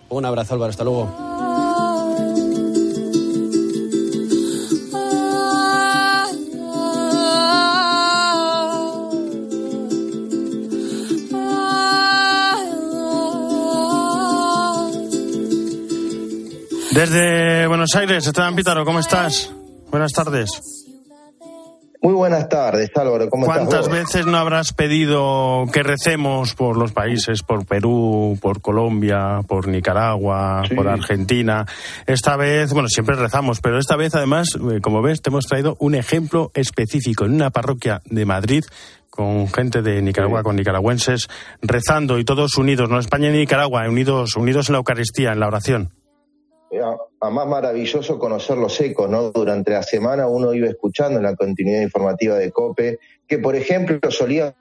Un 0.08 0.24
abrazo, 0.24 0.54
Álvaro, 0.54 0.70
hasta 0.70 0.86
luego. 0.86 1.47
Desde 16.98 17.68
Buenos 17.68 17.94
Aires, 17.96 18.26
Esteban 18.26 18.56
Pítaro, 18.56 18.84
¿cómo 18.84 18.98
estás? 18.98 19.54
Buenas 19.92 20.14
tardes. 20.14 20.50
Muy 22.02 22.14
buenas 22.16 22.50
tardes, 22.50 22.90
Álvaro. 22.96 23.30
¿Cómo? 23.30 23.46
¿Cuántas 23.46 23.88
veces 23.88 24.26
no 24.26 24.36
habrás 24.36 24.74
pedido 24.74 25.66
que 25.72 25.84
recemos 25.84 26.56
por 26.56 26.76
los 26.76 26.94
países, 26.94 27.44
por 27.44 27.68
Perú, 27.68 28.40
por 28.42 28.62
Colombia, 28.62 29.42
por 29.48 29.68
Nicaragua, 29.68 30.64
Sí. 30.68 30.74
por 30.74 30.88
Argentina? 30.88 31.68
Esta 32.08 32.36
vez, 32.36 32.74
bueno, 32.74 32.90
siempre 32.90 33.16
rezamos, 33.16 33.62
pero 33.62 33.78
esta 33.78 33.96
vez 33.96 34.16
además, 34.16 34.48
eh, 34.56 34.82
como 34.82 35.04
ves, 35.04 35.22
te 35.22 35.30
hemos 35.30 35.46
traído 35.46 35.78
un 35.80 35.94
ejemplo 35.94 36.50
específico 36.56 37.26
en 37.26 37.36
una 37.36 37.52
parroquia 37.52 38.02
de 38.06 38.26
Madrid 38.26 38.64
con 39.12 39.48
gente 39.50 39.84
de 39.84 40.02
Nicaragua, 40.02 40.42
con 40.42 40.56
nicaragüenses, 40.56 41.28
rezando 41.62 42.18
y 42.18 42.26
todos 42.26 42.58
unidos, 42.58 42.90
no 42.90 42.98
España 42.98 43.30
y 43.30 43.34
Nicaragua, 43.34 43.88
unidos, 43.88 44.36
unidos 44.36 44.70
en 44.70 44.74
la 44.74 44.80
Eucaristía, 44.80 45.32
en 45.32 45.40
la 45.40 45.48
oración. 45.48 45.92
Eh, 46.70 46.82
más 47.22 47.48
maravilloso 47.48 48.20
conocer 48.20 48.58
los 48.58 48.80
ecos, 48.82 49.10
¿no? 49.10 49.32
Durante 49.32 49.72
la 49.72 49.84
semana 49.84 50.28
uno 50.28 50.54
iba 50.54 50.68
escuchando 50.68 51.18
en 51.18 51.24
la 51.24 51.36
continuidad 51.36 51.82
informativa 51.82 52.36
de 52.36 52.52
COPE 52.52 53.00
que, 53.28 53.40
por 53.40 53.56
ejemplo, 53.56 54.12
solían 54.12 54.54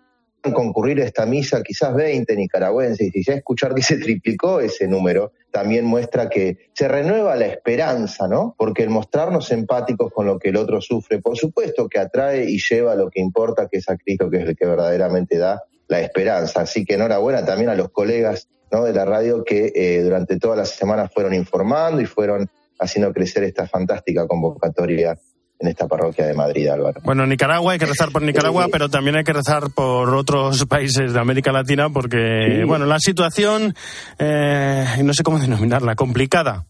concurrir 0.52 1.00
a 1.00 1.04
esta 1.04 1.26
misa 1.26 1.62
quizás 1.62 1.94
20 1.94 2.36
nicaragüenses 2.36 3.10
y 3.12 3.24
ya 3.24 3.34
escuchar 3.34 3.74
que 3.74 3.82
se 3.82 3.98
triplicó 3.98 4.60
ese 4.60 4.86
número 4.86 5.32
también 5.50 5.84
muestra 5.84 6.28
que 6.28 6.70
se 6.72 6.86
renueva 6.86 7.34
la 7.36 7.46
esperanza, 7.46 8.28
¿no? 8.28 8.54
Porque 8.56 8.82
el 8.82 8.90
mostrarnos 8.90 9.50
empáticos 9.50 10.12
con 10.12 10.26
lo 10.26 10.38
que 10.38 10.50
el 10.50 10.56
otro 10.56 10.80
sufre, 10.80 11.20
por 11.20 11.36
supuesto 11.36 11.88
que 11.88 11.98
atrae 11.98 12.48
y 12.48 12.58
lleva 12.58 12.94
lo 12.94 13.10
que 13.10 13.20
importa, 13.20 13.68
que 13.68 13.78
es 13.78 13.88
a 13.88 13.96
Cristo, 13.96 14.30
que 14.30 14.38
es 14.38 14.48
el 14.48 14.56
que 14.56 14.66
verdaderamente 14.66 15.38
da 15.38 15.62
la 15.88 16.00
esperanza. 16.00 16.60
Así 16.60 16.84
que 16.84 16.94
enhorabuena 16.94 17.44
también 17.44 17.70
a 17.70 17.74
los 17.74 17.90
colegas 17.90 18.48
¿no? 18.76 18.84
de 18.84 18.92
la 18.92 19.04
radio 19.04 19.42
que 19.44 19.72
eh, 19.74 20.02
durante 20.02 20.38
toda 20.38 20.56
la 20.56 20.64
semana 20.64 21.08
fueron 21.08 21.34
informando 21.34 22.00
y 22.00 22.06
fueron 22.06 22.48
haciendo 22.78 23.12
crecer 23.12 23.44
esta 23.44 23.66
fantástica 23.66 24.26
convocatoria 24.26 25.16
en 25.58 25.68
esta 25.68 25.88
parroquia 25.88 26.26
de 26.26 26.34
Madrid, 26.34 26.68
Álvaro. 26.68 27.00
Bueno, 27.02 27.26
Nicaragua, 27.26 27.72
hay 27.72 27.78
que 27.78 27.86
rezar 27.86 28.10
por 28.12 28.20
Nicaragua, 28.20 28.68
pero 28.70 28.90
también 28.90 29.16
hay 29.16 29.24
que 29.24 29.32
rezar 29.32 29.70
por 29.74 30.14
otros 30.14 30.66
países 30.66 31.14
de 31.14 31.18
América 31.18 31.50
Latina 31.52 31.88
porque, 31.88 32.58
Sí. 32.58 32.64
bueno, 32.64 32.84
la 32.84 32.98
situación, 33.00 33.74
eh, 34.18 34.84
no 35.02 35.14
sé 35.14 35.22
cómo 35.22 35.38
denominarla, 35.38 35.94
complicada. 35.94 36.66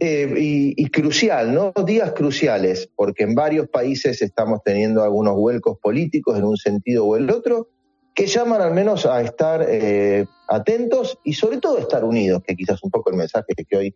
eh, 0.00 0.32
y, 0.38 0.74
y, 0.80 0.90
crucial, 0.90 1.52
¿no? 1.52 1.72
Días 1.84 2.12
cruciales, 2.12 2.88
porque 2.94 3.24
en 3.24 3.34
varios 3.34 3.68
países 3.68 4.22
estamos 4.22 4.60
teniendo 4.64 5.02
algunos 5.02 5.34
vuelcos 5.34 5.76
políticos 5.82 6.38
en 6.38 6.44
un 6.44 6.56
sentido 6.56 7.04
o 7.04 7.16
el 7.16 7.28
otro, 7.30 7.66
que 8.18 8.26
llaman 8.26 8.60
al 8.60 8.74
menos 8.74 9.06
a 9.06 9.22
estar 9.22 9.64
eh, 9.68 10.26
atentos 10.48 11.20
y 11.22 11.34
sobre 11.34 11.58
todo 11.58 11.76
a 11.76 11.80
estar 11.82 12.02
unidos, 12.02 12.42
que 12.44 12.56
quizás 12.56 12.82
un 12.82 12.90
poco 12.90 13.12
el 13.12 13.16
mensaje 13.16 13.54
que 13.54 13.76
hoy 13.76 13.94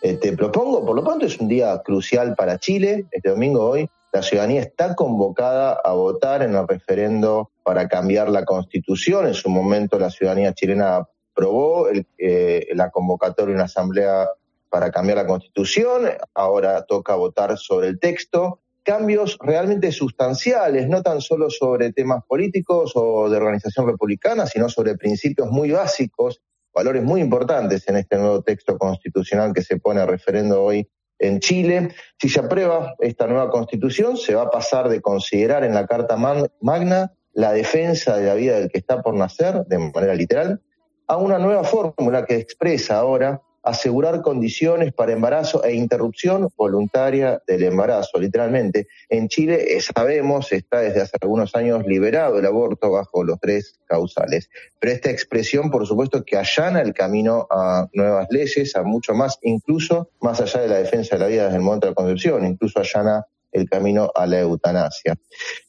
te 0.00 0.32
propongo. 0.36 0.86
Por 0.86 0.94
lo 0.94 1.02
pronto 1.02 1.26
es 1.26 1.40
un 1.40 1.48
día 1.48 1.82
crucial 1.84 2.36
para 2.36 2.60
Chile, 2.60 3.06
este 3.10 3.30
domingo 3.30 3.68
hoy. 3.68 3.90
La 4.12 4.22
ciudadanía 4.22 4.60
está 4.60 4.94
convocada 4.94 5.72
a 5.72 5.92
votar 5.92 6.42
en 6.42 6.54
el 6.54 6.68
referendo 6.68 7.50
para 7.64 7.88
cambiar 7.88 8.28
la 8.28 8.44
constitución. 8.44 9.26
En 9.26 9.34
su 9.34 9.50
momento 9.50 9.98
la 9.98 10.10
ciudadanía 10.10 10.52
chilena 10.52 11.08
aprobó 11.32 11.88
el, 11.88 12.06
eh, 12.16 12.68
la 12.74 12.90
convocatoria 12.90 13.54
de 13.54 13.54
una 13.54 13.64
asamblea 13.64 14.28
para 14.70 14.92
cambiar 14.92 15.16
la 15.16 15.26
constitución. 15.26 16.10
Ahora 16.32 16.84
toca 16.84 17.16
votar 17.16 17.58
sobre 17.58 17.88
el 17.88 17.98
texto 17.98 18.60
cambios 18.84 19.38
realmente 19.40 19.90
sustanciales, 19.90 20.88
no 20.88 21.02
tan 21.02 21.20
solo 21.20 21.50
sobre 21.50 21.92
temas 21.92 22.22
políticos 22.28 22.92
o 22.94 23.28
de 23.28 23.38
organización 23.38 23.86
republicana, 23.86 24.46
sino 24.46 24.68
sobre 24.68 24.96
principios 24.96 25.50
muy 25.50 25.70
básicos, 25.70 26.42
valores 26.72 27.02
muy 27.02 27.20
importantes 27.20 27.88
en 27.88 27.96
este 27.96 28.16
nuevo 28.18 28.42
texto 28.42 28.76
constitucional 28.78 29.52
que 29.52 29.62
se 29.62 29.78
pone 29.78 30.00
a 30.00 30.06
referendo 30.06 30.62
hoy 30.62 30.88
en 31.18 31.40
Chile. 31.40 31.94
Si 32.20 32.28
se 32.28 32.40
aprueba 32.40 32.94
esta 32.98 33.26
nueva 33.26 33.50
constitución, 33.50 34.16
se 34.16 34.34
va 34.34 34.42
a 34.42 34.50
pasar 34.50 34.88
de 34.88 35.00
considerar 35.00 35.64
en 35.64 35.74
la 35.74 35.86
Carta 35.86 36.16
Magna 36.16 37.12
la 37.32 37.52
defensa 37.52 38.16
de 38.16 38.26
la 38.26 38.34
vida 38.34 38.58
del 38.58 38.70
que 38.70 38.78
está 38.78 39.02
por 39.02 39.14
nacer, 39.14 39.64
de 39.66 39.78
manera 39.78 40.14
literal, 40.14 40.60
a 41.06 41.16
una 41.16 41.38
nueva 41.38 41.64
fórmula 41.64 42.24
que 42.24 42.36
expresa 42.36 42.98
ahora 42.98 43.40
asegurar 43.64 44.20
condiciones 44.20 44.92
para 44.92 45.12
embarazo 45.12 45.64
e 45.64 45.74
interrupción 45.74 46.48
voluntaria 46.56 47.42
del 47.46 47.64
embarazo, 47.64 48.18
literalmente. 48.18 48.86
En 49.08 49.28
Chile, 49.28 49.76
eh, 49.76 49.80
sabemos, 49.80 50.52
está 50.52 50.80
desde 50.80 51.00
hace 51.00 51.16
algunos 51.20 51.54
años 51.56 51.86
liberado 51.86 52.38
el 52.38 52.46
aborto 52.46 52.90
bajo 52.90 53.24
los 53.24 53.40
tres 53.40 53.78
causales. 53.86 54.50
Pero 54.78 54.92
esta 54.92 55.10
expresión, 55.10 55.70
por 55.70 55.86
supuesto, 55.86 56.24
que 56.24 56.36
allana 56.36 56.82
el 56.82 56.92
camino 56.92 57.46
a 57.50 57.88
nuevas 57.94 58.28
leyes, 58.30 58.76
a 58.76 58.82
mucho 58.82 59.14
más, 59.14 59.38
incluso 59.42 60.10
más 60.20 60.40
allá 60.40 60.60
de 60.60 60.68
la 60.68 60.76
defensa 60.76 61.16
de 61.16 61.20
la 61.20 61.28
vida 61.28 61.44
desde 61.44 61.56
el 61.56 61.62
momento 61.62 61.86
de 61.86 61.92
la 61.92 61.94
concepción, 61.96 62.44
incluso 62.46 62.80
allana 62.80 63.26
el 63.50 63.70
camino 63.70 64.10
a 64.14 64.26
la 64.26 64.40
eutanasia. 64.40 65.16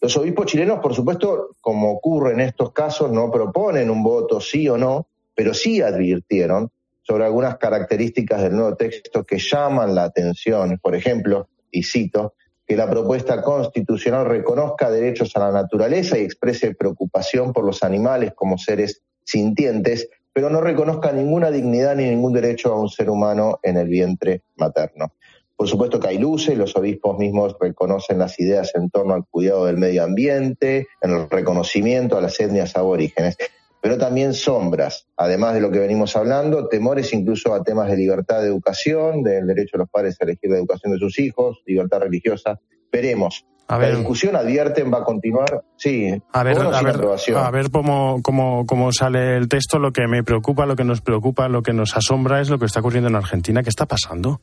Los 0.01 0.17
obispos 0.17 0.47
chilenos, 0.47 0.79
por 0.79 0.93
supuesto, 0.93 1.51
como 1.61 1.91
ocurre 1.91 2.33
en 2.33 2.41
estos 2.41 2.73
casos, 2.73 3.11
no 3.11 3.31
proponen 3.31 3.89
un 3.89 4.03
voto 4.03 4.41
sí 4.41 4.67
o 4.67 4.77
no, 4.77 5.07
pero 5.35 5.53
sí 5.53 5.81
advirtieron 5.81 6.71
sobre 7.07 7.25
algunas 7.25 7.57
características 7.57 8.41
del 8.41 8.55
nuevo 8.55 8.75
texto 8.75 9.23
que 9.23 9.37
llaman 9.37 9.93
la 9.93 10.05
atención. 10.05 10.79
Por 10.81 10.95
ejemplo, 10.95 11.49
y 11.71 11.83
cito, 11.83 12.33
que 12.65 12.75
la 12.75 12.89
propuesta 12.89 13.41
constitucional 13.43 14.25
reconozca 14.25 14.89
derechos 14.89 15.35
a 15.35 15.39
la 15.39 15.51
naturaleza 15.51 16.17
y 16.17 16.23
exprese 16.23 16.73
preocupación 16.73 17.53
por 17.53 17.63
los 17.63 17.83
animales 17.83 18.33
como 18.33 18.57
seres 18.57 19.03
sintientes, 19.23 20.09
pero 20.33 20.49
no 20.49 20.61
reconozca 20.61 21.11
ninguna 21.11 21.51
dignidad 21.51 21.95
ni 21.95 22.05
ningún 22.05 22.33
derecho 22.33 22.73
a 22.73 22.79
un 22.79 22.89
ser 22.89 23.09
humano 23.09 23.59
en 23.61 23.77
el 23.77 23.87
vientre 23.87 24.41
materno. 24.55 25.13
Por 25.55 25.69
supuesto 25.69 25.99
que 25.99 26.09
hay 26.09 26.17
luces, 26.17 26.57
los 26.57 26.75
obispos 26.75 27.17
mismos 27.17 27.55
reconocen 27.59 28.17
las 28.17 28.37
ideas 28.39 28.73
en 28.75 28.89
torno 28.89 29.13
al 29.13 29.25
cuidado 29.29 29.65
del 29.65 29.77
medio 29.77 30.03
ambiente, 30.03 30.87
en 31.01 31.11
el 31.11 31.29
reconocimiento 31.29 32.17
a 32.17 32.21
las 32.21 32.37
etnias 32.39 32.75
aborígenes 32.75 33.37
pero 33.85 33.99
también 33.99 34.33
sombras, 34.33 35.05
además 35.15 35.53
de 35.53 35.61
lo 35.61 35.69
que 35.69 35.77
venimos 35.77 36.15
hablando, 36.15 36.67
temores 36.67 37.13
incluso 37.13 37.53
a 37.53 37.61
temas 37.61 37.87
de 37.87 37.95
libertad 37.95 38.41
de 38.41 38.47
educación, 38.47 39.21
del 39.21 39.45
derecho 39.45 39.73
de 39.73 39.83
los 39.83 39.89
padres 39.91 40.17
a 40.19 40.23
elegir 40.23 40.49
la 40.49 40.57
educación 40.57 40.93
de 40.93 40.97
sus 40.97 41.19
hijos, 41.19 41.61
libertad 41.67 41.99
religiosa. 41.99 42.59
Veremos. 42.91 43.45
A 43.67 43.77
ver, 43.77 43.91
la 43.91 43.99
discusión, 43.99 44.35
advierten, 44.35 44.91
va 44.91 45.01
a 45.01 45.03
continuar. 45.03 45.61
Sí, 45.75 46.19
a 46.33 46.43
ver, 46.43 46.57
a 46.57 46.81
ver, 46.81 46.99
a 47.35 47.51
ver 47.51 47.69
cómo, 47.69 48.21
cómo, 48.23 48.65
cómo 48.65 48.91
sale 48.91 49.37
el 49.37 49.47
texto. 49.49 49.77
Lo 49.77 49.91
que 49.91 50.07
me 50.07 50.23
preocupa, 50.23 50.65
lo 50.65 50.75
que 50.75 50.83
nos 50.83 51.01
preocupa, 51.01 51.47
lo 51.47 51.61
que 51.61 51.73
nos 51.73 51.95
asombra 51.95 52.41
es 52.41 52.49
lo 52.49 52.57
que 52.57 52.65
está 52.65 52.79
ocurriendo 52.79 53.09
en 53.09 53.15
Argentina. 53.15 53.61
¿Qué 53.61 53.69
está 53.69 53.85
pasando? 53.85 54.41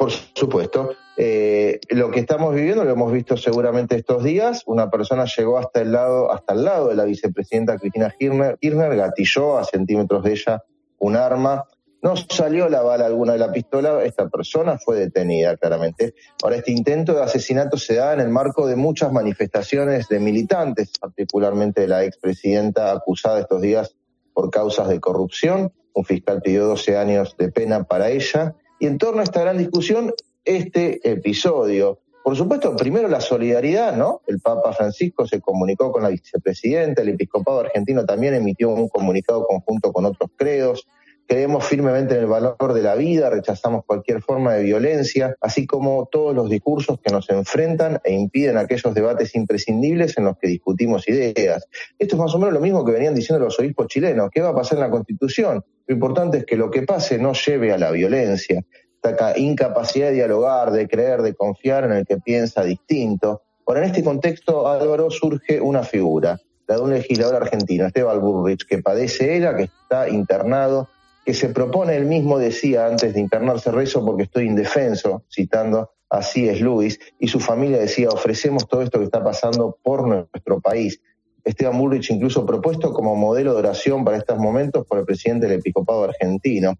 Por 0.00 0.10
supuesto. 0.10 0.94
Eh, 1.18 1.78
lo 1.90 2.10
que 2.10 2.20
estamos 2.20 2.54
viviendo 2.54 2.84
lo 2.84 2.90
hemos 2.90 3.12
visto 3.12 3.36
seguramente 3.36 3.96
estos 3.96 4.24
días. 4.24 4.62
Una 4.64 4.90
persona 4.90 5.26
llegó 5.26 5.58
hasta 5.58 5.82
el 5.82 5.92
lado, 5.92 6.32
hasta 6.32 6.54
el 6.54 6.64
lado 6.64 6.88
de 6.88 6.94
la 6.94 7.04
vicepresidenta 7.04 7.76
Cristina 7.76 8.10
Kirchner, 8.18 8.56
Kirchner 8.58 8.96
gatilló 8.96 9.58
a 9.58 9.64
centímetros 9.64 10.24
de 10.24 10.30
ella 10.30 10.64
un 11.00 11.16
arma. 11.16 11.66
No 12.00 12.16
salió 12.16 12.70
la 12.70 12.80
bala 12.80 13.04
alguna 13.04 13.34
de 13.34 13.40
la 13.40 13.52
pistola, 13.52 14.02
esta 14.02 14.26
persona 14.30 14.78
fue 14.78 14.96
detenida 14.96 15.54
claramente. 15.58 16.14
Ahora, 16.42 16.56
este 16.56 16.72
intento 16.72 17.12
de 17.12 17.22
asesinato 17.22 17.76
se 17.76 17.96
da 17.96 18.14
en 18.14 18.20
el 18.20 18.30
marco 18.30 18.66
de 18.66 18.76
muchas 18.76 19.12
manifestaciones 19.12 20.08
de 20.08 20.18
militantes, 20.18 20.92
particularmente 20.98 21.82
de 21.82 21.88
la 21.88 22.04
expresidenta 22.04 22.90
acusada 22.90 23.40
estos 23.40 23.60
días 23.60 23.94
por 24.32 24.48
causas 24.48 24.88
de 24.88 24.98
corrupción. 24.98 25.74
Un 25.92 26.06
fiscal 26.06 26.40
pidió 26.40 26.64
12 26.64 26.96
años 26.96 27.36
de 27.36 27.52
pena 27.52 27.84
para 27.84 28.08
ella 28.08 28.56
y 28.80 28.86
en 28.86 28.98
torno 28.98 29.20
a 29.20 29.24
esta 29.24 29.42
gran 29.42 29.58
discusión, 29.58 30.12
este 30.44 31.08
episodio. 31.08 32.00
Por 32.24 32.36
supuesto, 32.36 32.74
primero 32.76 33.08
la 33.08 33.20
solidaridad, 33.20 33.96
¿no? 33.96 34.22
El 34.26 34.40
Papa 34.40 34.72
Francisco 34.72 35.26
se 35.26 35.40
comunicó 35.40 35.92
con 35.92 36.02
la 36.02 36.08
vicepresidenta, 36.08 37.02
el 37.02 37.10
episcopado 37.10 37.60
argentino 37.60 38.04
también 38.04 38.34
emitió 38.34 38.70
un 38.70 38.88
comunicado 38.88 39.46
conjunto 39.46 39.92
con 39.92 40.06
otros 40.06 40.30
credos. 40.36 40.86
Creemos 41.30 41.64
firmemente 41.64 42.16
en 42.16 42.22
el 42.22 42.26
valor 42.26 42.72
de 42.74 42.82
la 42.82 42.96
vida, 42.96 43.30
rechazamos 43.30 43.84
cualquier 43.84 44.20
forma 44.20 44.54
de 44.54 44.64
violencia, 44.64 45.36
así 45.40 45.64
como 45.64 46.08
todos 46.10 46.34
los 46.34 46.50
discursos 46.50 46.98
que 46.98 47.12
nos 47.12 47.30
enfrentan 47.30 48.00
e 48.02 48.12
impiden 48.12 48.56
aquellos 48.56 48.92
debates 48.92 49.36
imprescindibles 49.36 50.18
en 50.18 50.24
los 50.24 50.36
que 50.38 50.48
discutimos 50.48 51.08
ideas. 51.08 51.68
Esto 52.00 52.16
es 52.16 52.20
más 52.20 52.34
o 52.34 52.38
menos 52.40 52.52
lo 52.52 52.58
mismo 52.58 52.84
que 52.84 52.90
venían 52.90 53.14
diciendo 53.14 53.44
los 53.44 53.60
obispos 53.60 53.86
chilenos. 53.86 54.28
¿Qué 54.32 54.40
va 54.40 54.48
a 54.48 54.54
pasar 54.56 54.78
en 54.78 54.80
la 54.80 54.90
Constitución? 54.90 55.64
Lo 55.86 55.94
importante 55.94 56.38
es 56.38 56.46
que 56.46 56.56
lo 56.56 56.68
que 56.68 56.82
pase 56.82 57.16
no 57.16 57.32
lleve 57.32 57.72
a 57.72 57.78
la 57.78 57.92
violencia. 57.92 58.64
Esta 59.00 59.38
incapacidad 59.38 60.08
de 60.08 60.14
dialogar, 60.14 60.72
de 60.72 60.88
creer, 60.88 61.22
de 61.22 61.34
confiar 61.34 61.84
en 61.84 61.92
el 61.92 62.06
que 62.06 62.16
piensa 62.16 62.64
distinto. 62.64 63.42
Ahora, 63.68 63.82
en 63.82 63.86
este 63.86 64.02
contexto, 64.02 64.66
Álvaro, 64.66 65.12
surge 65.12 65.60
una 65.60 65.84
figura, 65.84 66.40
la 66.66 66.74
de 66.74 66.82
un 66.82 66.90
legislador 66.90 67.36
argentino, 67.40 67.86
Esteban 67.86 68.20
Burrich, 68.20 68.66
que 68.66 68.82
padece 68.82 69.36
ELA, 69.36 69.56
que 69.56 69.62
está 69.62 70.08
internado 70.08 70.88
que 71.24 71.34
se 71.34 71.48
propone, 71.48 71.96
él 71.96 72.06
mismo 72.06 72.38
decía 72.38 72.86
antes 72.86 73.14
de 73.14 73.20
internarse, 73.20 73.70
rezo 73.70 74.04
porque 74.04 74.24
estoy 74.24 74.46
indefenso, 74.46 75.24
citando 75.30 75.90
así 76.08 76.48
es 76.48 76.60
Luis, 76.60 76.98
y 77.18 77.28
su 77.28 77.38
familia 77.40 77.78
decía, 77.78 78.08
ofrecemos 78.08 78.66
todo 78.66 78.82
esto 78.82 78.98
que 78.98 79.04
está 79.04 79.22
pasando 79.22 79.78
por 79.82 80.06
nuestro 80.06 80.60
país. 80.60 81.00
Esteban 81.44 81.78
Bullrich 81.78 82.10
incluso 82.10 82.44
propuesto 82.44 82.92
como 82.92 83.14
modelo 83.14 83.52
de 83.52 83.60
oración 83.60 84.04
para 84.04 84.18
estos 84.18 84.38
momentos 84.38 84.86
por 84.86 84.98
el 84.98 85.04
presidente 85.04 85.46
del 85.46 85.60
episcopado 85.60 86.04
argentino. 86.04 86.78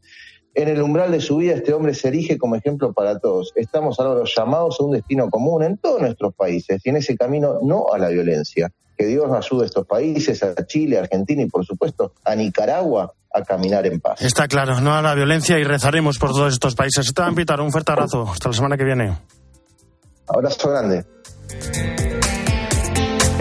En 0.55 0.69
el 0.69 0.83
umbral 0.83 1.13
de 1.13 1.21
su 1.21 1.37
vida, 1.37 1.55
este 1.55 1.73
hombre 1.73 1.95
se 1.95 2.09
erige 2.09 2.37
como 2.37 2.57
ejemplo 2.57 2.93
para 2.93 3.19
todos. 3.19 3.53
Estamos 3.55 4.01
ahora 4.01 4.25
llamados 4.25 4.79
a 4.81 4.85
un 4.85 4.93
destino 4.93 5.31
común 5.31 5.63
en 5.63 5.77
todos 5.77 6.01
nuestros 6.01 6.35
países 6.35 6.81
y 6.85 6.91
en 6.91 6.97
ese 6.97 7.17
camino 7.17 7.61
no 7.63 7.93
a 7.93 7.99
la 7.99 8.09
violencia. 8.09 8.71
Que 8.99 9.07
Dios 9.07 9.31
ayude 9.33 9.63
a 9.63 9.67
estos 9.67 9.87
países, 9.87 10.43
a 10.43 10.55
Chile, 10.67 10.99
a 10.99 11.03
Argentina 11.03 11.43
y 11.43 11.47
por 11.47 11.65
supuesto 11.65 12.13
a 12.25 12.35
Nicaragua 12.35 13.15
a 13.33 13.43
caminar 13.43 13.87
en 13.87 14.01
paz. 14.01 14.21
Está 14.23 14.49
claro, 14.49 14.81
no 14.81 14.95
a 14.95 15.03
la 15.03 15.15
violencia 15.15 15.59
y 15.59 15.65
rezaremos 15.65 16.19
por 16.19 16.31
todos 16.31 16.53
estos 16.53 16.75
países. 16.75 17.07
Esteban 17.07 17.35
Pitar, 17.35 17.61
un 17.61 17.71
fuerte 17.71 17.93
abrazo. 17.93 18.29
Hasta 18.29 18.49
la 18.49 18.55
semana 18.55 18.77
que 18.77 18.85
viene. 18.85 19.17
Abrazo 20.27 20.71
grande. 20.71 21.05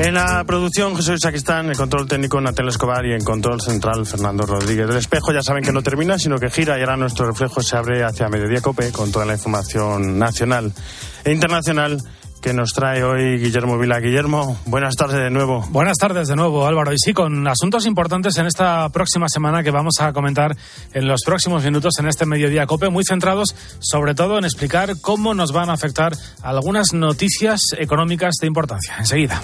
En 0.01 0.13
la 0.13 0.45
producción, 0.45 0.95
José 0.95 1.11
Luis 1.11 1.25
en 1.25 1.69
el 1.71 1.75
control 1.75 2.07
técnico, 2.07 2.39
Natel 2.39 2.69
Escobar 2.69 3.05
y 3.05 3.11
en 3.11 3.21
control 3.21 3.59
central, 3.59 4.05
Fernando 4.05 4.45
Rodríguez. 4.45 4.89
El 4.89 4.95
espejo 4.95 5.33
ya 5.33 5.43
saben 5.43 5.61
que 5.61 5.73
no 5.73 5.81
termina, 5.81 6.17
sino 6.17 6.37
que 6.37 6.49
gira 6.49 6.77
y 6.77 6.81
ahora 6.81 6.95
nuestro 6.95 7.27
reflejo 7.27 7.61
se 7.61 7.75
abre 7.75 8.05
hacia 8.05 8.29
Mediodía 8.29 8.61
Cope 8.61 8.93
con 8.93 9.11
toda 9.11 9.25
la 9.25 9.33
información 9.33 10.17
nacional 10.17 10.71
e 11.25 11.33
internacional 11.33 12.01
que 12.41 12.53
nos 12.53 12.73
trae 12.73 13.03
hoy 13.03 13.37
Guillermo 13.37 13.77
Vila. 13.77 13.99
Guillermo, 13.99 14.57
buenas 14.65 14.95
tardes 14.95 15.19
de 15.19 15.29
nuevo. 15.29 15.65
Buenas 15.69 15.97
tardes 15.97 16.27
de 16.27 16.35
nuevo, 16.35 16.65
Álvaro. 16.65 16.93
Y 16.93 16.97
sí, 16.97 17.13
con 17.13 17.47
asuntos 17.47 17.85
importantes 17.85 18.37
en 18.37 18.45
esta 18.45 18.89
próxima 18.89 19.27
semana 19.29 19.63
que 19.63 19.71
vamos 19.71 19.95
a 19.99 20.13
comentar 20.13 20.55
en 20.93 21.07
los 21.07 21.21
próximos 21.25 21.63
minutos 21.63 21.93
en 21.99 22.07
este 22.07 22.25
mediodía 22.25 22.65
COPE, 22.65 22.89
muy 22.89 23.03
centrados 23.03 23.55
sobre 23.79 24.15
todo 24.15 24.37
en 24.37 24.45
explicar 24.45 24.99
cómo 25.01 25.33
nos 25.33 25.51
van 25.51 25.69
a 25.69 25.73
afectar 25.73 26.13
algunas 26.41 26.93
noticias 26.93 27.61
económicas 27.77 28.35
de 28.41 28.47
importancia. 28.47 28.95
Enseguida. 28.97 29.41